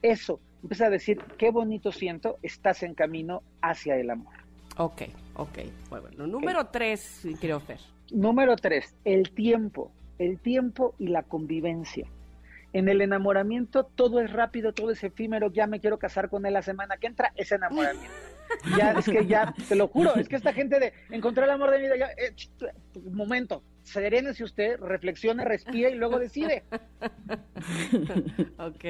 [0.00, 4.34] eso, empieza a decir, qué bonito siento, estás en camino hacia el amor.
[4.76, 5.02] Ok,
[5.34, 5.58] ok.
[5.90, 7.80] Bueno, número tres, creo Fer.
[8.12, 9.90] Número tres, el tiempo.
[10.18, 12.06] El tiempo y la convivencia.
[12.72, 16.54] En el enamoramiento todo es rápido, todo es efímero, ya me quiero casar con él
[16.54, 18.08] la semana que entra, es enamoramiento.
[18.76, 21.70] Ya, es que ya, te lo juro, es que esta gente de encontrar el amor
[21.70, 22.34] de mi vida, ya, eh,
[22.94, 26.64] un momento, serénese usted, reflexione, respira y luego decide.
[28.58, 28.84] ok.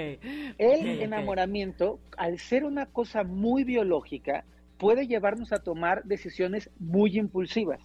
[0.58, 4.44] El enamoramiento, al ser una cosa muy biológica,
[4.78, 7.80] puede llevarnos a tomar decisiones muy impulsivas.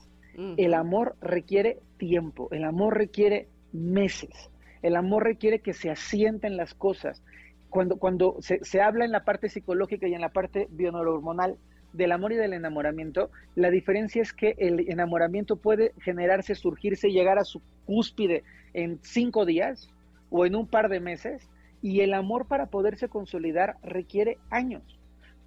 [0.57, 4.51] El amor requiere tiempo, el amor requiere meses,
[4.83, 7.23] el amor requiere que se asienten las cosas.
[7.69, 11.57] Cuando, cuando se, se habla en la parte psicológica y en la parte bioneurohormonal
[11.93, 17.39] del amor y del enamoramiento, la diferencia es que el enamoramiento puede generarse, surgirse, llegar
[17.39, 18.43] a su cúspide
[18.73, 19.89] en cinco días
[20.29, 21.49] o en un par de meses,
[21.81, 24.99] y el amor para poderse consolidar requiere años.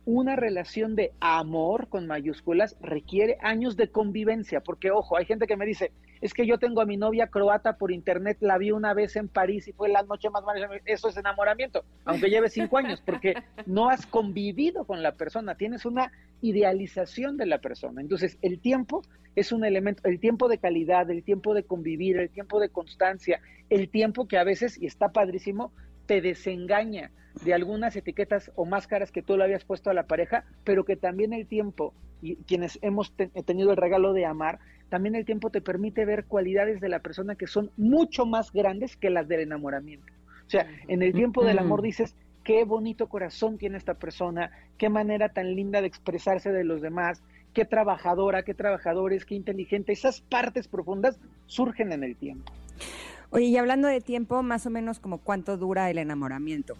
[0.07, 5.57] Una relación de amor con mayúsculas requiere años de convivencia, porque ojo, hay gente que
[5.57, 8.95] me dice, es que yo tengo a mi novia croata por internet, la vi una
[8.95, 12.79] vez en París y fue la noche más maravillosa, eso es enamoramiento, aunque lleve cinco
[12.79, 13.35] años, porque
[13.67, 16.13] no has convivido con la persona, tienes una
[16.43, 18.01] idealización de la persona.
[18.01, 19.03] Entonces, el tiempo
[19.37, 23.41] es un elemento, el tiempo de calidad, el tiempo de convivir, el tiempo de constancia,
[23.69, 25.73] el tiempo que a veces, y está padrísimo,
[26.07, 27.11] te desengaña
[27.45, 30.97] de algunas etiquetas o máscaras que tú le habías puesto a la pareja, pero que
[30.97, 33.15] también el tiempo, y quienes hemos
[33.45, 34.59] tenido el regalo de amar,
[34.89, 38.97] también el tiempo te permite ver cualidades de la persona que son mucho más grandes
[38.97, 40.13] que las del enamoramiento.
[40.47, 44.89] O sea, en el tiempo del amor dices, qué bonito corazón tiene esta persona, qué
[44.89, 47.23] manera tan linda de expresarse de los demás,
[47.55, 49.93] qué trabajadora, qué trabajadores, qué inteligente.
[49.93, 52.53] Esas partes profundas surgen en el tiempo.
[53.31, 56.75] Oye, y hablando de tiempo, más o menos como cuánto dura el enamoramiento.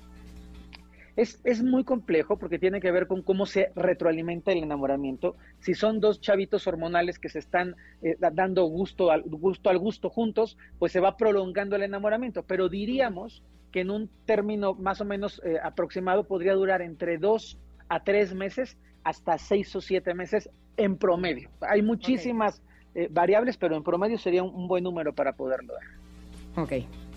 [1.21, 5.37] Es, muy complejo porque tiene que ver con cómo se retroalimenta el enamoramiento.
[5.59, 10.09] Si son dos chavitos hormonales que se están eh, dando gusto al, gusto al gusto
[10.09, 12.43] juntos, pues se va prolongando el enamoramiento.
[12.45, 17.59] Pero diríamos que en un término más o menos eh, aproximado podría durar entre dos
[17.91, 20.49] a tres meses hasta seis o siete meses
[20.79, 21.51] en promedio.
[21.61, 22.63] Hay muchísimas
[22.95, 26.65] eh, variables, pero en promedio sería un, un, buen número para poderlo dar.
[26.65, 27.10] Ok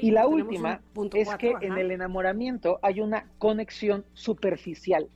[0.00, 0.80] y la última
[1.14, 5.08] es que en el enamoramiento hay una conexión superficial.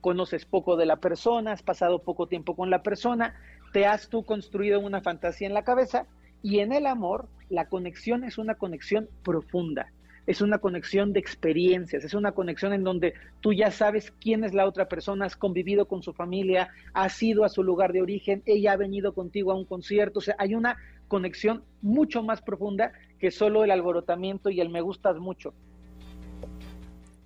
[0.00, 3.34] Conoces poco de la persona, has pasado poco tiempo con la persona,
[3.72, 6.06] te has tú construido una fantasía en la cabeza
[6.42, 9.92] y en el amor la conexión es una conexión profunda,
[10.26, 14.54] es una conexión de experiencias, es una conexión en donde tú ya sabes quién es
[14.54, 18.42] la otra persona, has convivido con su familia, has ido a su lugar de origen,
[18.46, 20.76] ella ha venido contigo a un concierto, o sea, hay una
[21.08, 25.52] conexión mucho más profunda que solo el alborotamiento y el me gustas mucho.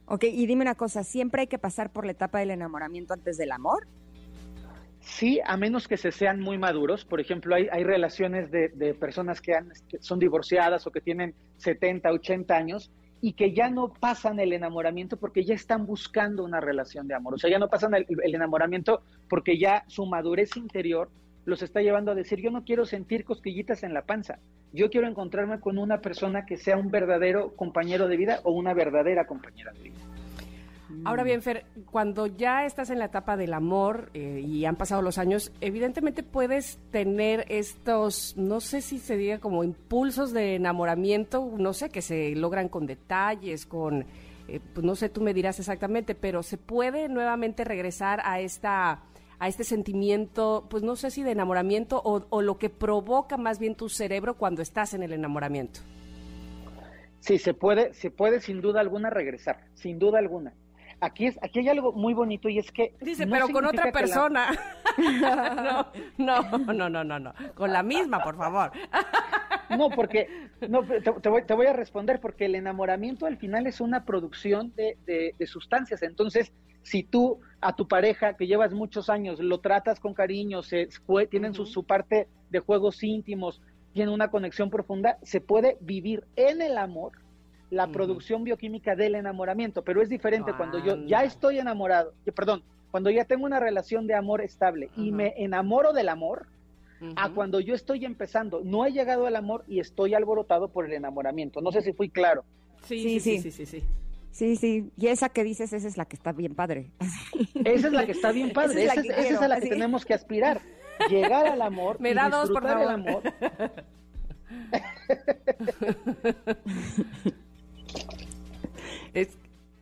[0.06, 3.38] Ok, y dime una cosa, ¿siempre hay que pasar por la etapa del enamoramiento antes
[3.38, 3.86] del amor?
[5.00, 7.04] Sí, a menos que se sean muy maduros.
[7.04, 9.52] Por ejemplo, hay, hay relaciones de, personas que,
[10.00, 12.90] son divorciadas o que tienen 70, 80 años
[13.20, 17.34] y que ya no pasan el enamoramiento porque ya están buscando una relación de amor.
[17.34, 21.08] O sea, ya no pasan el enamoramiento porque ya su madurez interior
[21.44, 24.38] los está llevando a decir, yo no quiero sentir cosquillitas en la panza,
[24.72, 28.74] yo quiero encontrarme con una persona que sea un verdadero compañero de vida o una
[28.74, 29.98] verdadera compañera de vida.
[31.04, 35.02] Ahora bien, Fer, cuando ya estás en la etapa del amor eh, y han pasado
[35.02, 41.54] los años, evidentemente puedes tener estos, no sé si se diga como impulsos de enamoramiento,
[41.56, 44.06] no sé, que se logran con detalles, con,
[44.48, 49.00] eh, pues no sé, tú me dirás exactamente, pero se puede nuevamente regresar a esta
[49.42, 53.74] a este sentimiento, pues no sé si de enamoramiento o, lo que provoca más bien
[53.74, 55.80] tu cerebro cuando estás en el enamoramiento.
[57.18, 60.54] Sí, se puede, se puede sin duda alguna regresar, sin duda alguna.
[61.00, 64.46] Aquí es, aquí hay algo muy bonito y es que dice, pero con otra persona.
[66.18, 68.70] no, no, no, no, no, con la misma, por favor.
[69.76, 70.28] no, porque
[70.68, 74.72] no, te, voy, te, voy, a responder porque el enamoramiento al final es una producción
[74.76, 74.96] de,
[75.36, 76.04] de sustancias.
[76.04, 80.88] Entonces, si tú a tu pareja que llevas muchos años lo tratas con cariño, se,
[81.30, 83.62] tienen su, parte de juegos íntimos,
[83.92, 87.12] tienen una conexión profunda, se puede vivir en el amor
[87.70, 93.08] la producción bioquímica del enamoramiento, pero es diferente cuando yo ya estoy enamorado, perdón, cuando
[93.08, 96.46] ya tengo una relación de amor estable y me enamoro del amor,
[97.16, 100.92] a cuando yo estoy empezando, no he llegado al amor y estoy alborotado por el
[100.92, 101.60] enamoramiento.
[101.60, 102.44] No sé si fui claro.
[102.84, 103.52] sí, sí, sí, sí.
[103.66, 103.66] sí.
[103.66, 103.86] Sí, sí,
[104.40, 106.90] y esa que dices, esa es la que está bien padre.
[107.64, 110.04] Esa es la que está bien padre, esa es, la que, a la que tenemos
[110.04, 110.60] que aspirar.
[111.08, 113.22] llegar al amor Me y da dos, por disfrutar el favor.
[113.28, 113.72] amor.
[119.14, 119.28] Es,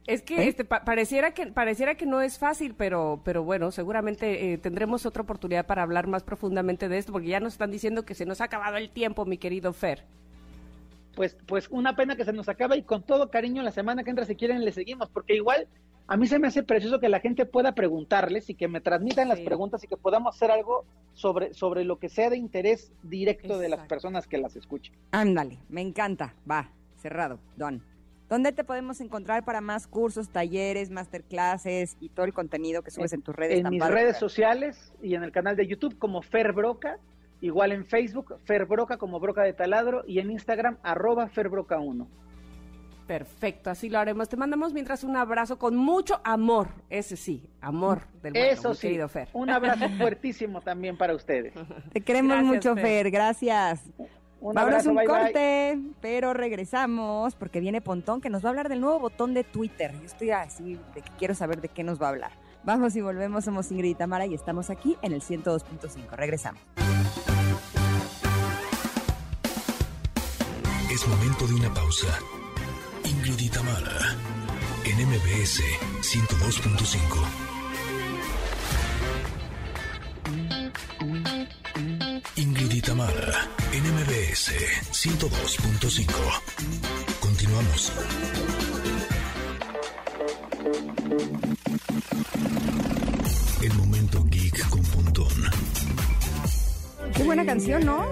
[0.07, 0.49] es que ¿Eh?
[0.49, 5.07] este, pa- pareciera que pareciera que no es fácil, pero pero bueno, seguramente eh, tendremos
[5.07, 8.27] otra oportunidad para hablar más profundamente de esto, porque ya nos están diciendo que se
[8.27, 10.05] nos ha acabado el tiempo, mi querido Fer.
[11.15, 14.11] Pues, pues una pena que se nos acaba y con todo cariño la semana que
[14.11, 15.67] entra si quieren le seguimos, porque igual
[16.07, 19.29] a mí se me hace precioso que la gente pueda preguntarles y que me transmitan
[19.29, 20.85] las preguntas y que podamos hacer algo
[21.15, 24.93] sobre, sobre lo que sea de interés directo de las personas que las escuchen.
[25.13, 26.35] Ándale, me encanta.
[26.51, 27.81] Va, cerrado, Don.
[28.29, 33.13] ¿Dónde te podemos encontrar para más cursos, talleres, masterclasses y todo el contenido que subes
[33.13, 33.59] en, tus redes?
[33.59, 36.99] En mis redes sociales y en el canal de YouTube como Fer Broca,
[37.41, 42.07] igual en Facebook, Fer Broca como Broca de Taladro y en Instagram arroba Ferbroca1.
[43.07, 44.29] Perfecto, así lo haremos.
[44.29, 48.75] Te mandamos mientras un abrazo con mucho amor, ese sí, amor del bueno, Eso mi
[48.77, 49.29] sí, querido Fer.
[49.33, 51.53] un abrazo fuertísimo también para ustedes.
[51.93, 52.85] Te queremos Gracias, mucho, Fer.
[52.85, 53.11] Fer.
[53.11, 53.83] Gracias.
[54.41, 55.17] Un Vámonos abrazo, un bye, bye.
[55.25, 59.43] corte, pero regresamos porque viene Pontón que nos va a hablar del nuevo botón de
[59.45, 59.93] Twitter.
[59.99, 62.31] Yo estoy así de que quiero saber de qué nos va a hablar.
[62.63, 66.11] Vamos y volvemos, somos Ingrid y Tamara y estamos aquí en el 102.5.
[66.13, 66.61] Regresamos.
[70.91, 72.19] Es momento de una pausa.
[73.05, 73.53] Ingrid
[74.85, 75.63] en MBS
[76.03, 77.01] 102.5.
[82.35, 82.89] Ingrid
[83.73, 84.53] en MBS
[84.91, 86.07] 102.5.
[87.21, 87.93] Continuamos.
[93.63, 95.51] El momento geek con Pontón.
[97.15, 98.07] Qué buena canción, ¿no?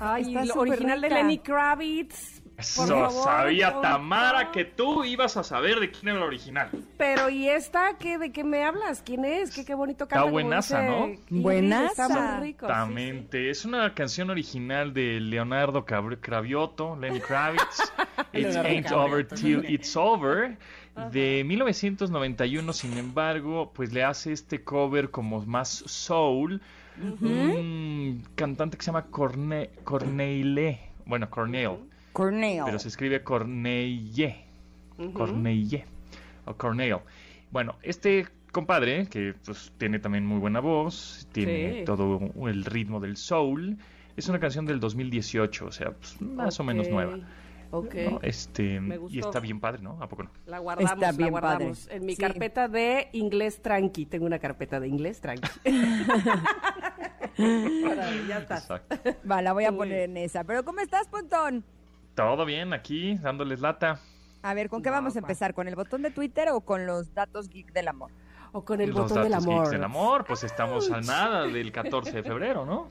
[0.00, 1.20] Ay, Está lo original de rica.
[1.22, 2.42] Lenny Kravitz.
[2.56, 3.80] Por Eso favor, sabía.
[3.82, 6.70] Tamara que tú ibas a saber de quién era el original.
[6.96, 9.02] Pero ¿y esta qué de qué me hablas?
[9.04, 9.54] ¿Quién es?
[9.54, 10.22] ¿Qué, qué bonito Está canta.
[10.22, 11.10] como buenaza, ¿no?
[11.28, 12.06] Buenaza.
[12.06, 12.66] Está muy rico.
[12.66, 13.50] sí, Exactamente.
[13.50, 17.92] Es una canción original de Leonardo Cabr- Cravioto, Lenny Kravitz.
[18.32, 20.56] It Leonardo ain't over till it's over.
[21.12, 26.62] De 1991, sin embargo, pues le hace este cover como más soul.
[27.00, 30.78] Un cantante que se llama Corne Corneille.
[31.04, 31.76] Bueno, Cornell.
[32.12, 32.64] Corneo.
[32.64, 34.36] pero se escribe Corneille.
[35.12, 35.84] Corneille.
[36.46, 36.98] O Cornell.
[37.50, 41.84] Bueno, este compadre, que pues tiene también muy buena voz, tiene Sí.
[41.84, 43.76] todo el ritmo del soul,
[44.16, 47.18] es una canción del 2018, o sea, pues, más o menos nueva.
[47.70, 47.94] Ok.
[48.10, 48.20] ¿no?
[48.22, 49.18] Este, Me y gustó.
[49.20, 49.98] está bien padre, ¿no?
[50.02, 50.30] ¿A poco no?
[50.46, 51.80] La guardamos, Está bien la guardamos.
[51.86, 51.96] padre.
[51.96, 52.20] En mi Sí.
[52.22, 54.06] carpeta de inglés tranqui.
[54.06, 55.48] Tengo una carpeta de inglés tranqui.
[58.28, 58.58] ya está.
[58.58, 58.96] Exacto.
[59.30, 60.44] Va, la voy a Muy poner en esa.
[60.44, 61.64] Pero ¿cómo estás, Pontón?
[62.14, 64.00] Todo bien aquí, dándoles lata.
[64.42, 65.54] A ver, ¿con qué No, vamos a empezar?
[65.54, 68.10] ¿Con el botón de Twitter o con los datos geek del amor?
[68.52, 69.70] O con el Los botón del datos geeks amor.
[69.70, 72.88] del amor, pues estamos a nada del 14 de febrero, ¿no?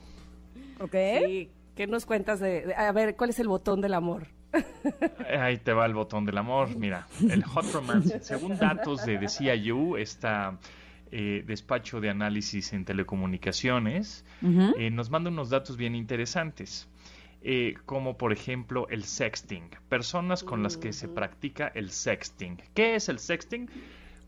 [0.80, 0.94] ¿Ok?
[1.24, 1.50] Sí.
[1.74, 4.28] ¿Qué nos cuentas de, de- A ver, ¿cuál es el botón del amor?
[5.40, 6.74] Ahí te va el botón del amor.
[6.76, 8.20] Mira, el Hot Romance.
[8.22, 10.58] Según datos de The CIU, esta
[11.12, 16.88] eh, despacho de análisis en telecomunicaciones, eh, nos manda unos datos bien interesantes.
[17.48, 19.70] eh, como por ejemplo el sexting.
[19.88, 22.60] Personas con las que se practica el sexting.
[22.74, 23.70] ¿Qué es el sexting?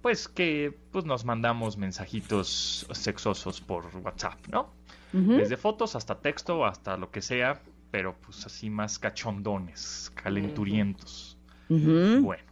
[0.02, 4.72] Pues que pues, nos mandamos mensajitos sexosos por WhatsApp, ¿no?
[5.12, 7.60] Desde fotos hasta texto, hasta lo que sea,
[7.90, 11.38] pero pues así más cachondones, calenturientos.
[11.68, 12.42] Bueno,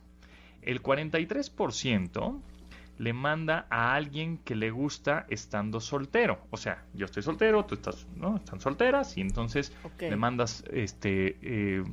[0.62, 2.41] el 43%
[2.99, 6.41] le manda a alguien que le gusta estando soltero.
[6.51, 8.37] O sea, yo estoy soltero, tú estás, ¿no?
[8.37, 10.03] Están solteras y entonces Ok.
[10.03, 11.84] le mandas este eh,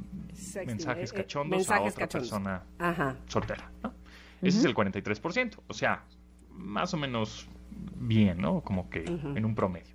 [0.66, 2.30] mensajes eh, eh, cachondos a otra cachondos.
[2.30, 3.18] persona Ajá.
[3.28, 3.94] soltera, ¿no?
[4.41, 6.03] Ese es el 43%, o sea,
[6.49, 7.48] más o menos
[7.98, 8.61] bien, ¿no?
[8.61, 9.93] Como que en un promedio.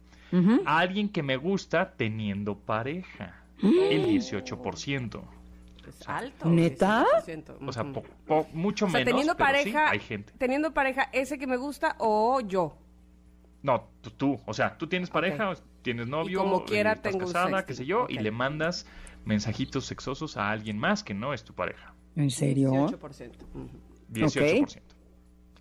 [0.66, 5.22] A alguien que me gusta teniendo pareja, el 18%.
[5.88, 6.48] Es alto.
[6.48, 7.06] ¿Neta?
[7.26, 7.56] 18%.
[7.66, 7.92] O sea, Ujú.
[7.94, 10.32] po- po- mucho O sea, menos, teniendo pero sí, pareja, hay gente.
[10.36, 12.76] teniendo pareja, ese que me gusta o yo.
[13.62, 17.64] No, tú, tú, o sea, tú tienes pareja, tienes novio, como quiera estás tengo casada,
[17.64, 18.86] qué sé yo, y le mandas
[19.24, 21.94] mensajitos sexosos a alguien más que no es tu pareja.
[22.16, 22.70] ¿En serio?
[22.70, 23.32] 18%.
[23.54, 23.68] Ujú.
[24.12, 24.82] 18%.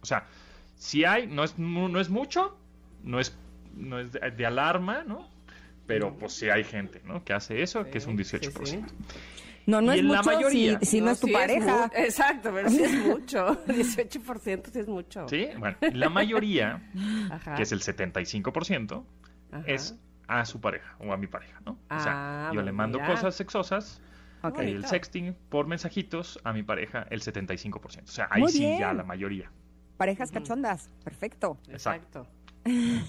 [0.02, 0.28] O sea,
[0.76, 2.58] si hay, no es, no es mucho,
[3.04, 3.36] no es,
[3.78, 5.28] no es de, de alarma, ¿no?
[5.86, 7.24] Pero pues sí hay gente, ¿no?
[7.24, 8.66] Que hace eso, que es un Sí, sí, 18%.
[8.66, 8.84] sí.
[9.68, 11.78] No, no Y es en la mucho mayoría- si, si no, es tu sí pareja.
[11.88, 13.66] mu- exacto, pero sí es mucho.
[13.68, 15.28] 18% sí es mucho.
[15.28, 16.82] Sí, bueno, la mayoría,
[17.32, 17.56] Ajá.
[17.56, 19.04] que es el 75%,
[19.52, 19.64] Ajá.
[19.68, 19.98] es
[20.28, 21.74] a su pareja o a mi pareja, ¿no?
[21.90, 23.12] o sea, Ah, yo le mando mira.
[23.14, 24.02] cosas sexosas,
[24.44, 24.60] Ok.
[24.60, 28.04] el sexting por mensajitos a mi pareja el 75%.
[28.04, 28.80] O sea, ahí Muy sí bien.
[28.80, 29.50] ya la mayoría.
[29.98, 30.90] Parejas cachondas.
[31.04, 31.58] Perfecto.
[31.70, 32.28] Exacto.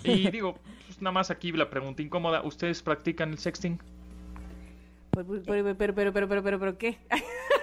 [0.05, 0.55] Y digo,
[0.86, 3.78] pues nada más aquí la pregunta incómoda, ¿ustedes practican el sexting?
[5.10, 6.98] Pues, pues, Pero, pero, pero, pero, pero, pero, pero, ¿qué?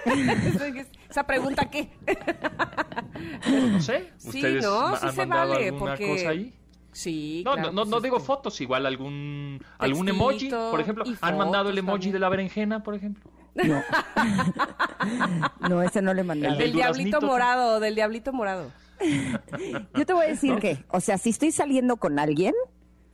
[1.10, 1.88] Esa pregunta, ¿qué?
[2.04, 6.28] Pues no sé, Sí, ¿ustedes no, ma- sí han se mandado vale, alguna porque- cosa
[6.30, 6.52] ahí?
[6.92, 11.04] Sí, No, claro, no, no, pues no digo fotos, igual algún algún emoji, por ejemplo.
[11.20, 12.12] ¿Han mandado el emoji también.
[12.14, 13.30] de la berenjena, por ejemplo?
[13.54, 13.82] No.
[15.68, 16.22] no, ese no le.
[16.22, 18.70] El del Del diablito morado, del diablito morado.
[19.94, 22.54] Yo te voy a decir que, o sea, si estoy saliendo con alguien,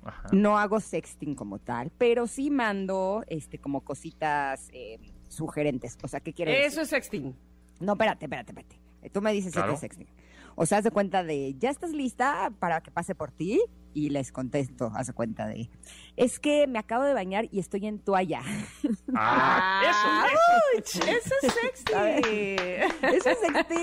[0.05, 0.29] Ajá.
[0.33, 4.99] no hago sexting como tal, pero sí mando este como cositas eh,
[5.29, 5.97] sugerentes.
[6.03, 6.69] O sea, ¿qué quieres decir?
[6.73, 7.35] Eso es sexting.
[7.81, 9.11] No, espérate, espérate, espérate.
[9.11, 9.71] Tú me dices Claro.
[9.73, 10.09] si es sexting.
[10.55, 13.61] O sea, haz de cuenta de, ¿ya estás lista para que pase por ti?
[13.95, 15.69] Y les contesto, haz de cuenta de,
[16.17, 18.41] es que me acabo de bañar y estoy en toalla.
[19.15, 19.83] Ah,
[20.75, 21.11] eso, eso.
[21.11, 22.57] Eso es sexy.
[23.17, 23.83] ¿Eso es sexting?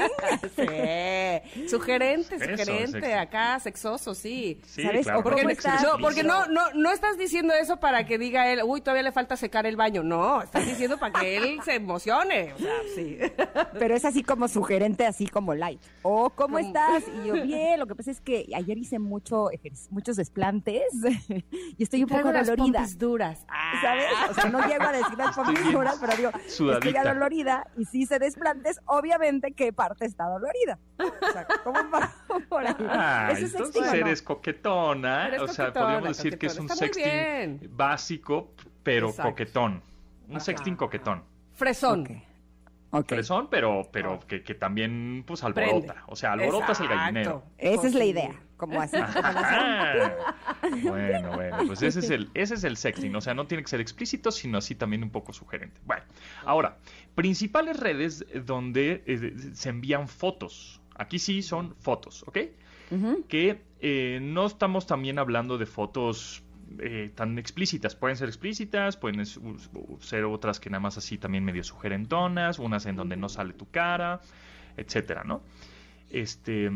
[0.56, 1.68] Sí.
[1.68, 2.91] Sugerente, Eso sugerente.
[3.02, 3.11] sexy.
[3.11, 4.60] acá, sexoso, sí.
[4.65, 5.03] Sí, ¿Sabes?
[5.06, 5.19] claro.
[5.19, 8.06] O cómo tiene que está- ser No, porque no, no, no estás diciendo eso para
[8.06, 10.03] que diga él, uy, todavía le falta secar el baño.
[10.03, 12.53] No, estás diciendo para que él se emocione.
[12.53, 13.18] O sea, sí.
[13.77, 15.81] Pero es así como sugerente, así como light.
[16.02, 17.03] O, ¿cómo estás?
[17.23, 20.84] Y yo, bien, lo que pasa es que ayer hice mucho ejerc- muchos desplantes
[21.78, 22.80] y estoy un poco las dolorida.
[22.80, 23.46] pompis duras.
[23.82, 24.06] ¿Sabes?
[24.30, 26.88] O sea, no llego a decir las pompis duras, pero digo, sudadita.
[26.88, 30.80] estoy adolorida y si hice desplantes, obviamente, ¿qué parte está dolorida?
[30.98, 32.12] O sea, ¿cómo va
[32.48, 32.76] por ahí?
[32.90, 34.08] Ah, ¿Eso es entonces sexting o no?
[34.08, 35.28] eres coquetona.
[35.28, 36.94] Eres o sea, coquetona, podríamos decir que es un coquetona.
[36.94, 37.70] Sexting bien.
[37.76, 38.54] básico,
[38.84, 39.30] pero Exacto.
[39.32, 39.82] coquetón.
[40.30, 41.24] Un sexting coquetón.
[41.54, 42.02] Fresón.
[42.02, 42.10] Ok.
[42.91, 43.10] Ok.
[43.10, 45.94] Fresón, pero, pero que, que también, pues, alborota.
[45.94, 45.94] Prende.
[46.07, 47.44] O sea, alborotas el gallinero.
[47.57, 48.98] Esa es la idea, como así.
[48.98, 50.11] como Ah,
[50.84, 53.70] bueno, bueno, pues ese es, el, ese es el sexting, o sea, no tiene que
[53.70, 55.80] ser explícito, sino así también un poco sugerente.
[55.86, 56.03] Bueno,
[56.45, 56.78] ahora,
[57.14, 60.82] principales redes donde eh, se envían fotos.
[60.95, 62.38] Aquí sí son fotos, ¿ok?
[63.28, 66.44] Que eh, no estamos también hablando de fotos
[66.80, 67.96] eh, tan explícitas.
[67.96, 72.96] Pueden ser explícitas, pueden ser otras que nada más así también medio sugerentonas, unas en
[72.96, 74.22] donde no sale tu cara,
[74.78, 75.41] etcétera, ¿no?
[76.10, 76.70] Este.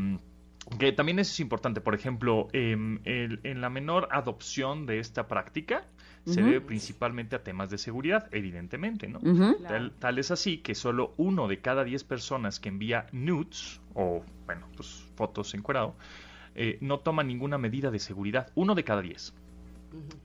[0.79, 5.27] Que también eso es importante, por ejemplo, em, el- en la menor adopción de esta
[5.27, 5.85] práctica
[6.25, 9.19] se debe principalmente a temas de seguridad, evidentemente, ¿no?
[9.99, 14.67] Tal es así que solo uno de cada diez personas que envía nudes, o bueno,
[14.77, 15.97] pues fotos encuerado,
[16.55, 18.49] eh, no toma ninguna medida de seguridad.
[18.55, 19.33] Uno de cada diez.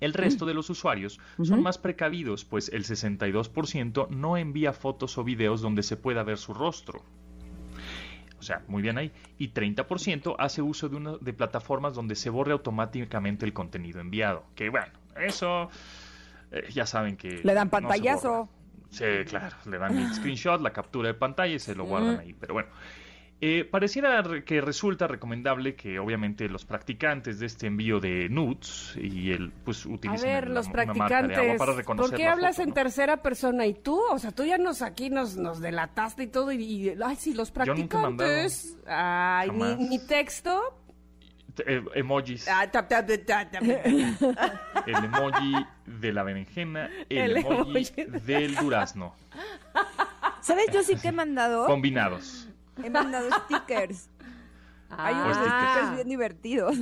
[0.01, 5.24] El resto de los usuarios son más precavidos, pues el 62% no envía fotos o
[5.24, 7.03] videos donde se pueda ver su rostro.
[8.39, 9.12] O sea, muy bien ahí.
[9.36, 14.45] Y 30% hace uso de, una, de plataformas donde se borre automáticamente el contenido enviado.
[14.55, 15.69] Que bueno, eso
[16.53, 17.40] eh, ya saben que...
[17.43, 18.31] Le dan no se pantallazo.
[18.31, 18.49] borra.
[18.90, 22.32] Sí, claro, le dan el screenshot, la captura de pantalla y se lo guardan ahí.
[22.32, 22.69] Pero bueno,
[23.40, 28.94] eh, pareciera re- que resulta recomendable que obviamente los practicantes de este envío de nudes
[29.01, 32.10] y el pues A utilicen ver, el- los una marca de agua practicantes, para reconocer
[32.10, 32.74] ¿por qué la hablas foto, en ¿no?
[32.74, 33.66] tercera persona?
[33.66, 34.01] ¿Y tú?
[34.10, 36.51] O sea, tú ya nos aquí nos, nos delataste y todo.
[36.51, 38.28] Y, y- ay, sí, los Yo nunca he mandado.
[38.31, 38.77] practicantes.
[38.89, 39.78] Ay, ni, Jamás.
[39.78, 40.60] ni texto.
[41.66, 42.47] Eh, emojis,
[44.86, 48.20] el emoji de la berenjena, el, El emoji emoji.
[48.27, 49.15] del durazno,
[50.40, 50.66] ¿Sabes?
[50.73, 52.48] Yo sí que he mandado, combinados.
[52.83, 54.11] He mandado stickers.
[54.91, 55.23] Hay Ah.
[55.25, 56.77] unos stickers bien divertidos.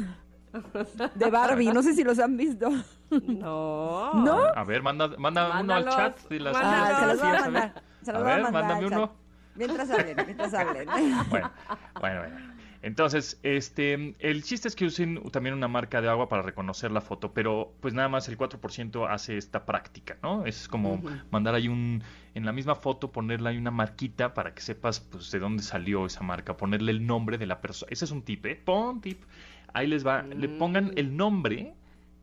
[1.15, 2.71] De Barbie, no sé si los han visto.
[3.11, 4.15] No.
[4.15, 4.39] ¿No?
[4.55, 6.57] A ver, manda, manda uno al chat de las.
[6.59, 7.53] Ah, se los voy a fotografías, a ver.
[7.53, 7.83] mandar.
[8.03, 8.63] Se los A voy a ver, mandar.
[8.65, 9.13] mándame uno.
[9.55, 10.87] Mientras hablen, mientras hablen.
[11.31, 11.51] Bueno,
[12.01, 12.56] bueno, bueno.
[12.87, 17.01] Entonces, este, el chiste es que usen también una marca de agua para reconocer la
[17.01, 20.47] foto, pero pues nada más el 4% hace esta práctica, ¿no?
[20.47, 21.03] Es como
[21.33, 22.05] mandar ahí un,
[22.35, 26.07] en la misma foto ponerle ahí una marquita para que sepas pues de dónde salió
[26.07, 27.89] esa marca, ponerle el nombre de la persona.
[27.91, 28.55] Ese es un tip, ¿eh?
[28.55, 29.21] Pon tip.
[29.75, 31.75] Ahí les va, le pongan el nombre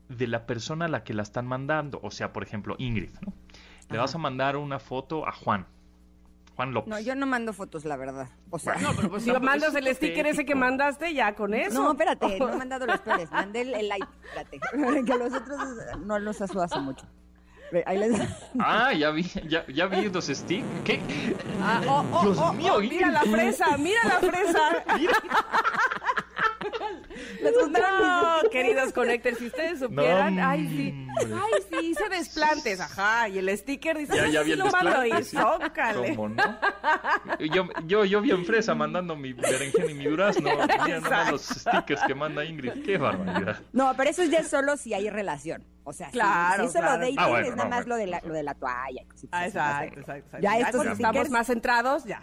[0.08, 2.00] de la persona a la que la están mandando.
[2.04, 3.34] O sea, por ejemplo, Ingrid, ¿no?
[3.90, 5.66] Le vas a mandar una foto a Juan.
[6.56, 6.90] Juan López.
[6.90, 8.30] No, yo no mando fotos, la verdad.
[8.50, 11.34] O sea, No, pero pues si No, pero mandas el sticker ese que mandaste, ya
[11.34, 11.82] con eso.
[11.82, 14.60] No, espérate, no he mandado los peores, mandé el, el light, espérate,
[15.06, 15.60] que los otros
[16.06, 17.06] no los hace mucho.
[17.72, 18.22] Ve, Ahí les...
[18.60, 20.64] Ah, ya vi, ya, ya vi los stick.
[20.84, 21.02] ¿Qué?
[21.60, 24.84] Ah, oh, oh, Dios oh, mío, oh, mira la fresa, mira la fresa.
[27.42, 33.30] Les No, queridos connectors, si ustedes supieran, No, ay sí, ay sí, hice desplantes, ajá,
[33.30, 34.66] y el sticker dice, Ya, "Ay, ya vi el lo
[35.24, 35.38] sí.
[35.38, 36.16] zócale.
[36.16, 36.44] ¿Cómo no?
[37.40, 40.50] Yo, yo, yo bien fresa mandando mi berenjena y mi durazno.
[40.86, 42.84] Mira nomás los stickers que manda Ingrid.
[42.84, 43.60] Qué barbaridad.
[43.72, 45.64] No, pero eso ya es solo si hay relación.
[45.86, 47.02] O sea, si- Claro, si, es solo claro.
[47.02, 47.96] dating, Ah, bueno, es nada no, más bueno.
[47.96, 50.38] lo, de la, lo de la toalla y cositas Ah, exacto, exacto, exacto.
[50.42, 52.22] Ya Ya estos cuando estamos stickers- más centrados, ya.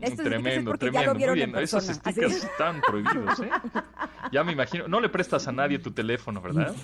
[0.00, 1.14] Estos stickers es tremendo, tremendo.
[1.14, 1.56] Muy en bien.
[1.56, 1.98] Esos así.
[1.98, 3.50] stickers están prohibidos, ¿eh?
[4.32, 4.88] Ya me imagino.
[4.88, 6.74] No le prestas a nadie tu teléfono, ¿verdad?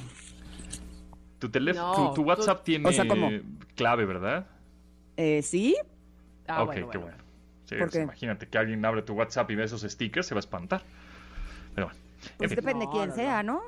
[1.38, 3.28] Tu, teléfono, No, tu, tu tú- WhatsApp tiene O sea, ¿cómo?
[3.74, 4.46] clave, ¿verdad?
[5.16, 5.76] Eh, ¿Sí?
[6.46, 7.16] Ah, ok, bueno, qué bueno.
[7.16, 7.22] bueno.
[7.64, 8.02] Sí, ¿Por pues, qué?
[8.02, 10.82] imagínate que alguien abre tu WhatsApp y ve esos stickers, se va a espantar.
[11.74, 12.00] Pero bueno.
[12.24, 12.56] En Pues fin.
[12.56, 13.60] depende No, quién no, sea, ¿no?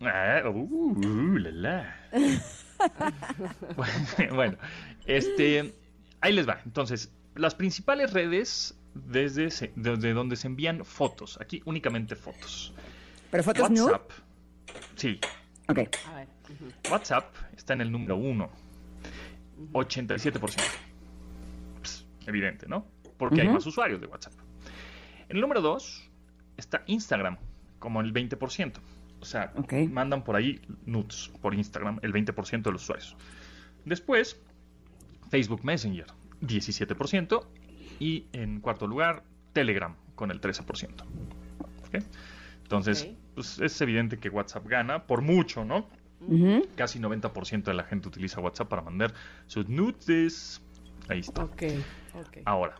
[0.00, 1.96] Ah, uh, uh, la, la.
[4.34, 4.56] bueno,
[5.06, 5.72] este,
[6.20, 6.60] ahí les va.
[6.64, 11.38] Entonces, las principales redes desde, se- desde donde se envían fotos.
[11.40, 12.74] Aquí únicamente fotos.
[13.30, 13.62] ¿Pero fotos?
[13.70, 14.10] WhatsApp.
[14.96, 15.18] Sí,
[15.68, 15.78] Ok.
[16.08, 16.28] A ver.
[16.90, 18.50] WhatsApp está en el número uno.
[19.72, 20.60] 87%.
[21.78, 22.86] Pues, evidente, ¿no?
[23.16, 24.32] Porque hay más usuarios de WhatsApp.
[25.28, 26.08] En el número dos
[26.56, 27.38] está Instagram,
[27.78, 28.80] como el 20%.
[29.20, 29.72] O sea, Ok.
[29.90, 33.16] mandan por ahí nudes por Instagram, el 20% de los usuarios.
[33.84, 34.40] Después,
[35.30, 36.06] Facebook Messenger,
[36.42, 37.46] 17%.
[37.98, 41.04] Y en cuarto lugar, Telegram, con el 13%.
[41.86, 42.04] ¿Ok?
[42.62, 45.88] Entonces, pues es evidente que WhatsApp gana por mucho, ¿no?
[46.26, 46.66] Ujú.
[46.76, 49.12] Casi 90% de la gente utiliza WhatsApp para mandar
[49.46, 50.62] sus nudes.
[51.08, 51.48] Ahí está.
[52.44, 52.76] Ahora,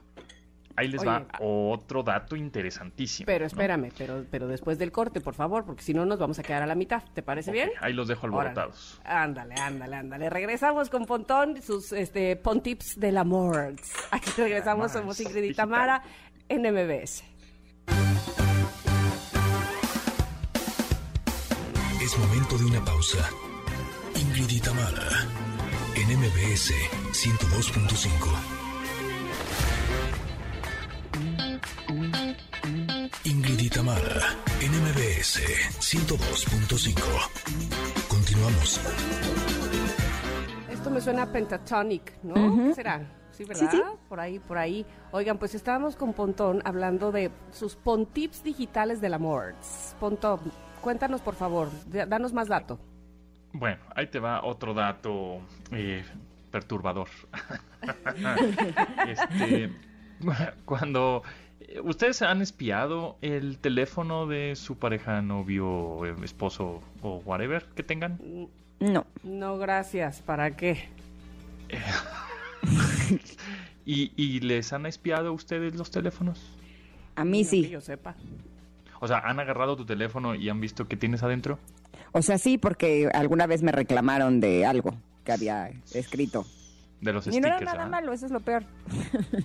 [0.76, 1.38] ahí les Oye, va ah.
[1.40, 3.26] otro dato interesantísimo.
[3.26, 3.46] Pero ¿no?
[3.46, 6.62] espérame, pero, pero después del corte, por favor, porque si no nos vamos a quedar
[6.62, 7.02] a la mitad.
[7.14, 7.70] ¿Te parece bien?
[7.80, 8.50] ahí los dejo Órale.
[8.50, 9.00] alborotados.
[9.04, 10.30] Ándale, ándale, ándale.
[10.30, 13.74] Regresamos con Pontón, sus este, Pontips del amor.
[14.10, 15.68] Aquí regresamos, somos Ingrid y digital.
[15.68, 16.02] Tamara
[16.48, 17.24] en MBS.
[22.02, 23.30] Es momento de una pausa.
[24.20, 25.26] Ingrid y Tamara,
[25.94, 26.72] en MBS
[27.12, 28.51] 102.5.
[33.92, 34.24] Tamara,
[34.62, 35.42] en MBS
[35.78, 38.08] 102.5.
[38.08, 38.80] Continuamos.
[40.70, 42.68] Esto me suena a pentatonic, ¿no?
[42.68, 43.02] ¿Qué será?
[43.32, 43.70] Sí, ¿verdad?
[43.70, 43.82] Sí, sí.
[44.08, 44.86] Por ahí, por ahí.
[45.10, 49.56] Oigan, pues estábamos con Pontón hablando de sus Pontips digitales del amor.
[50.00, 50.40] Pontón,
[50.80, 51.68] cuéntanos, por favor.
[51.86, 52.78] Danos más dato.
[53.52, 56.02] Bueno, ahí te va otro dato eh,
[56.50, 57.08] perturbador.
[59.06, 59.70] este,
[60.64, 61.22] cuando
[61.84, 68.18] ustedes han espiado el teléfono de su pareja, novio, esposo o whatever que tengan,
[68.80, 69.06] No.
[69.22, 70.20] No, gracias.
[70.22, 70.88] ¿Para qué?
[73.84, 76.40] y, y les han espiado a ustedes los teléfonos.
[77.16, 77.68] A mí No que sí.
[77.68, 78.14] yo sepa.
[79.00, 81.58] O sea, han agarrado tu teléfono y han visto qué tienes adentro.
[82.12, 84.94] O sea, sí, porque alguna vez me reclamaron de algo
[85.24, 86.46] que había escrito.
[87.00, 87.90] De los Y no era stickers, nada ¿ah?
[87.90, 88.64] malo, eso es lo peor.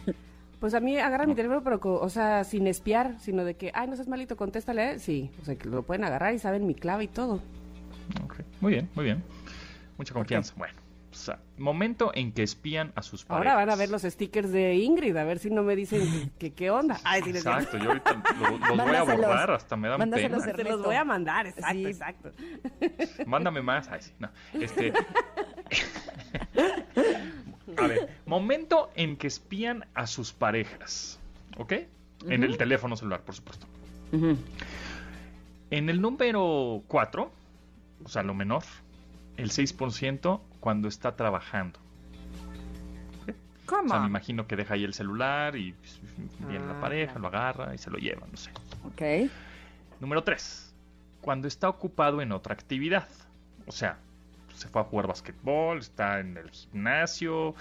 [0.60, 3.88] Pues a mí agarran mi teléfono, pero, o sea, sin espiar, sino de que, ay,
[3.88, 4.98] no seas malito, contéstale.
[5.00, 7.42] Sí, o sea, que lo pueden agarrar y saben mi clave y todo.
[8.24, 9.24] Ok, Muy bien, muy bien.
[9.98, 10.54] Mucha confianza.
[10.58, 10.74] Bueno,
[11.12, 13.48] o sea, momento en que espían a sus parejas.
[13.54, 16.52] Ahora van a ver los stickers de Ingrid, a ver si no me dicen que
[16.56, 17.00] qué onda.
[17.04, 17.30] Ay, sí.
[17.32, 20.56] Exacto, yo ahorita lo- los voy a borrar, hasta me dan Mándaselos pena.
[20.58, 21.86] Se los voy a mandar, exacto, Sí.
[21.86, 22.32] exacto.
[23.28, 23.88] Mándame más.
[23.90, 24.30] Ay, sí, no.
[24.54, 24.92] Este...
[27.78, 31.20] a ver, momento en que espían a sus parejas.
[31.58, 31.74] ¿Ok?
[32.28, 33.68] En el teléfono celular, por supuesto.
[35.70, 37.32] En el número 4,
[38.04, 38.64] o sea, lo menor,
[39.38, 41.80] el 6% cuando está trabajando.
[43.28, 43.34] O
[43.70, 43.90] ¿Cómo?
[43.90, 46.00] sea, me imagino que deja ahí el celular y pues,
[46.48, 47.22] viene la Ah, pareja, claro.
[47.22, 48.50] lo agarra y se lo lleva, no sé.
[48.86, 49.30] Ok.
[50.00, 50.74] Número 3.
[51.22, 53.08] Cuando está ocupado en otra actividad.
[53.66, 53.98] O sea,
[54.58, 57.56] se fue a jugar basquetbol, está en el gimnasio,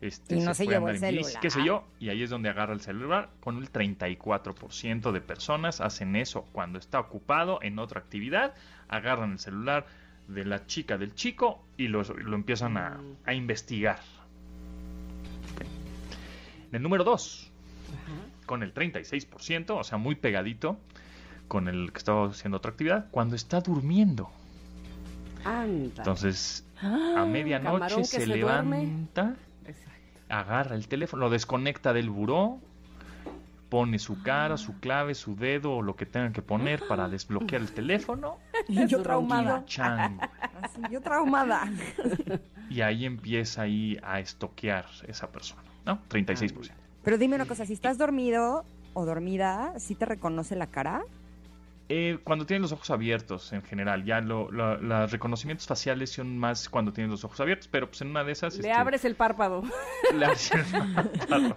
[0.00, 1.42] este, Y no se fue a llevó andar el bici, celular.
[1.42, 3.28] qué sé yo, y ahí es donde agarra el celular.
[3.40, 8.54] Con el 34% de personas hacen eso cuando está ocupado en otra actividad,
[8.88, 9.86] agarran el celular
[10.28, 13.16] de la chica del chico y lo, lo empiezan a, Mm.
[13.26, 13.98] a investigar.
[16.72, 17.50] El número 2,
[18.46, 20.78] con el 36%, o sea, muy pegadito
[21.48, 24.30] con el que estaba haciendo otra actividad, cuando está durmiendo.
[25.44, 25.94] Anda.
[25.98, 29.34] Entonces, a camarón medianoche se, se levanta,
[29.66, 29.92] Exacto.
[30.28, 32.58] agarra el teléfono, lo desconecta del buró,
[33.68, 37.62] pone su cara, su clave, su dedo o lo que tengan que poner para desbloquear
[37.62, 38.38] el teléfono.
[38.68, 39.64] Y yo traumada.
[39.64, 40.20] Chango.
[40.60, 41.70] Así, yo traumada.
[42.68, 46.00] Y ahí empieza ahí a estoquear esa persona, ¿no?
[46.08, 46.70] 36%.
[47.02, 51.02] Pero dime una cosa, si estás dormido o dormida, ¿sí te reconoce la cara?
[51.92, 56.38] Eh, cuando tienes los ojos abiertos, en general, ya lo, lo- los reconocimientos faciales son
[56.38, 58.54] más cuando tienes los ojos abiertos, pero pues en una de esas...
[58.54, 59.64] Le este, abres el párpado.
[60.16, 60.64] le abres el
[60.94, 61.56] párpado.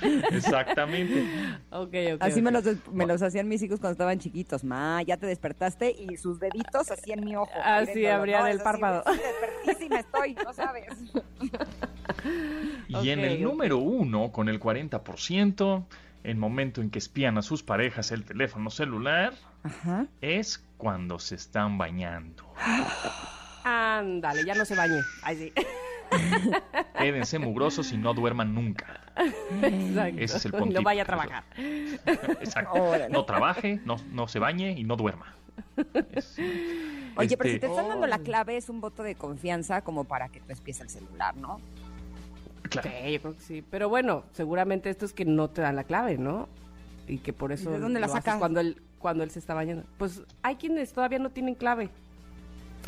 [0.30, 1.24] Exactamente.
[1.70, 2.20] ok, ok.
[2.22, 4.62] Así me los, me los hacían mis hijos cuando estaban chiquitos.
[4.62, 7.50] Ma, ya te despertaste y sus deditos así en mi ojo.
[7.64, 8.46] Así viéndolo, abrían ¿no?
[8.46, 9.02] el párpado.
[9.12, 10.86] sí, despertísima estoy, no sabes.
[12.86, 15.84] Y en el número uno, con el 40%,
[16.24, 20.06] el momento en que espían a sus parejas el teléfono celular Ajá.
[20.20, 22.44] es cuando se están bañando.
[23.64, 25.00] Ándale, ya no se bañe.
[25.22, 25.52] Ay, sí.
[26.98, 29.00] Quédense mugrosos y no duerman nunca.
[29.62, 30.20] Exacto.
[30.20, 30.82] Ese es el No puntito.
[30.82, 31.44] vaya a trabajar.
[31.56, 32.72] Exacto.
[32.82, 33.08] Órale.
[33.08, 35.34] No trabaje, no, no se bañe y no duerma.
[36.12, 36.38] Es-
[37.14, 40.04] Oye, pero si este, te están dando la clave, es un voto de confianza como
[40.04, 41.60] para que tú espies el celular, ¿no?
[42.68, 42.88] Claro.
[42.90, 43.64] Sí, yo creo que sí.
[43.70, 46.48] Pero bueno, seguramente esto es que no te dan la clave, ¿no?
[47.08, 48.38] Y que por eso ¿De dónde la sacas?
[48.38, 49.84] cuando él cuando él se está bañando.
[49.98, 51.90] Pues hay quienes todavía no tienen clave.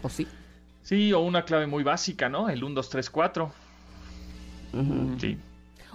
[0.03, 0.27] ¿O sí?
[0.83, 2.49] Sí, o una clave muy básica, ¿no?
[2.49, 3.53] El 1, 2, 3, 4.
[5.19, 5.39] Sí.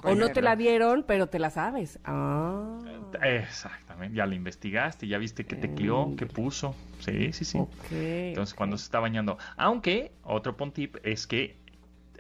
[0.03, 1.99] O no te la dieron, pero te la sabes.
[2.05, 2.79] Ah.
[3.21, 4.15] Exactamente.
[4.15, 6.75] Ya la investigaste, ya viste que tecleó, que puso.
[6.99, 7.57] Sí, sí, sí.
[7.57, 7.91] Ok.
[7.91, 9.37] Entonces, cuando se está bañando.
[9.57, 11.57] Aunque, otro pon tip es que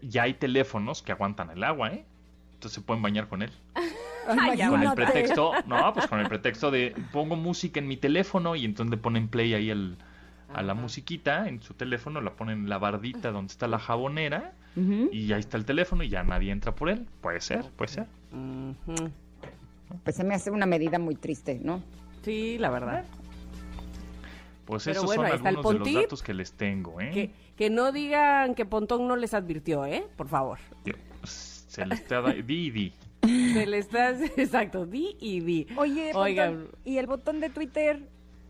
[0.01, 2.05] ya hay teléfonos que aguantan el agua, ¿eh?
[2.53, 3.51] Entonces se pueden bañar con él.
[4.27, 8.65] Con el pretexto, no, pues con el pretexto de pongo música en mi teléfono y
[8.65, 9.97] entonces le ponen play ahí al-
[10.53, 14.53] a la musiquita en su teléfono, la ponen en la bardita donde está la jabonera
[14.75, 15.09] Ujú.
[15.11, 17.07] y ahí está el teléfono y ya nadie entra por él.
[17.21, 18.07] Puede ser, puede ser.
[20.03, 21.81] Pues se me hace una medida muy triste, ¿no?
[22.23, 23.05] Sí, la verdad.
[24.65, 27.09] Pues Pero esos bueno, son el algunos de los datos que les tengo, ¿eh?
[27.11, 30.05] Que, que no digan que Pontón no les advirtió, ¿eh?
[30.15, 30.59] Por favor.
[30.85, 30.93] Yo-
[31.25, 32.93] Se les está da- di y di.
[33.53, 35.67] Se le estás, exacto, di y di.
[35.75, 36.53] Oye, Oigan.
[36.55, 37.99] Pontón, ¿y el botón de Twitter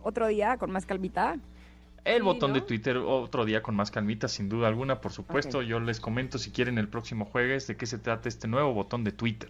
[0.04, 1.38] otro día con más calvita?
[2.06, 2.62] El Sí, botón de.
[2.62, 5.64] Twitter otro día con más calmita, sin duda alguna, por supuesto.
[5.64, 9.04] Yo les comento si quieren el próximo jueves de qué se trata este nuevo botón
[9.04, 9.50] de Twitter.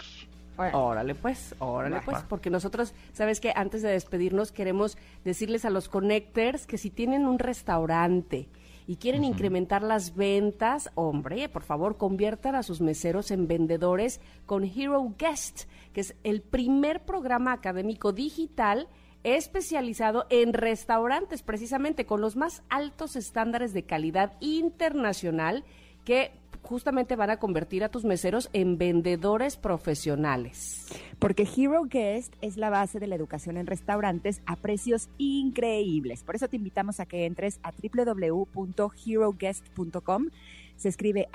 [0.74, 5.88] Órale pues, órale pues, porque nosotros, sabes que antes de despedirnos queremos decirles a los
[5.90, 8.50] connectors que si tienen un restaurante
[8.90, 14.64] y quieren incrementar las ventas, hombre, por favor, conviertan a sus meseros en vendedores con
[14.64, 18.88] Hero Guest, que es el primer programa académico digital
[19.22, 25.66] especializado en restaurantes, precisamente con los más altos estándares de calidad internacional
[26.06, 26.32] que
[26.62, 30.86] justamente van a convertir a tus meseros en vendedores profesionales.
[31.18, 36.24] Porque Hero Guest es la base de la educación en restaurantes a precios increíbles.
[36.24, 40.28] Por eso te invitamos a que entres a www.heroguest.com.
[40.76, 41.28] Se escribe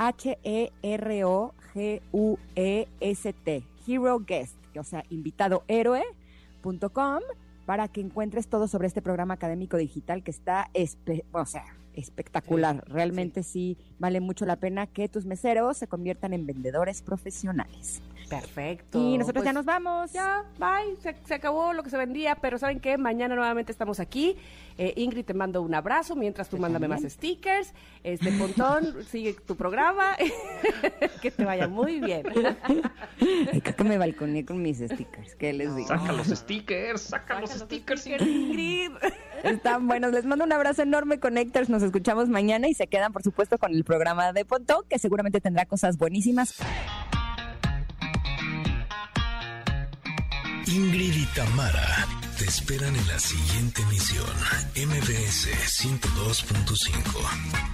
[2.54, 3.64] H-E-R-O-G-U-E-S-T.
[3.86, 7.20] Hero Guest, o sea, invitado héroe.com
[7.66, 11.64] para que encuentres todo sobre este programa académico digital que está espe- o sea,
[11.94, 12.84] espectacular.
[12.88, 13.76] Realmente sí.
[14.04, 18.02] Vale mucho la pena que tus meseros se conviertan en vendedores profesionales.
[18.28, 18.98] Perfecto.
[18.98, 20.12] Y nosotros ya Pues, nos vamos.
[20.12, 20.96] Ya, bye.
[21.00, 22.98] Se, se acabó lo que se vendía, pero ¿saben qué?
[22.98, 24.36] Mañana nuevamente estamos aquí.
[24.76, 27.72] Eh, Ingrid, te mando un abrazo mientras tú mándame más stickers.
[28.02, 30.16] Este Pontón, sigue tu programa.
[31.22, 32.26] que te vaya muy bien.
[33.52, 35.34] Ay, creo que me balconé con mis stickers.
[35.36, 35.88] ¿Qué les digo?
[35.88, 38.06] Saca los stickers, saca los stickers.
[38.06, 38.90] Ingrid.
[39.44, 40.12] Están buenos.
[40.12, 41.68] Les mando un abrazo enorme, Connectors.
[41.68, 45.40] Nos escuchamos mañana y se quedan, por supuesto, con el programa de Pontón, que seguramente
[45.40, 46.54] tendrá cosas buenísimas.
[50.66, 54.26] Ingrid y Tamara te esperan en la siguiente emisión,
[54.74, 55.48] MBS
[55.80, 57.73] 102.5.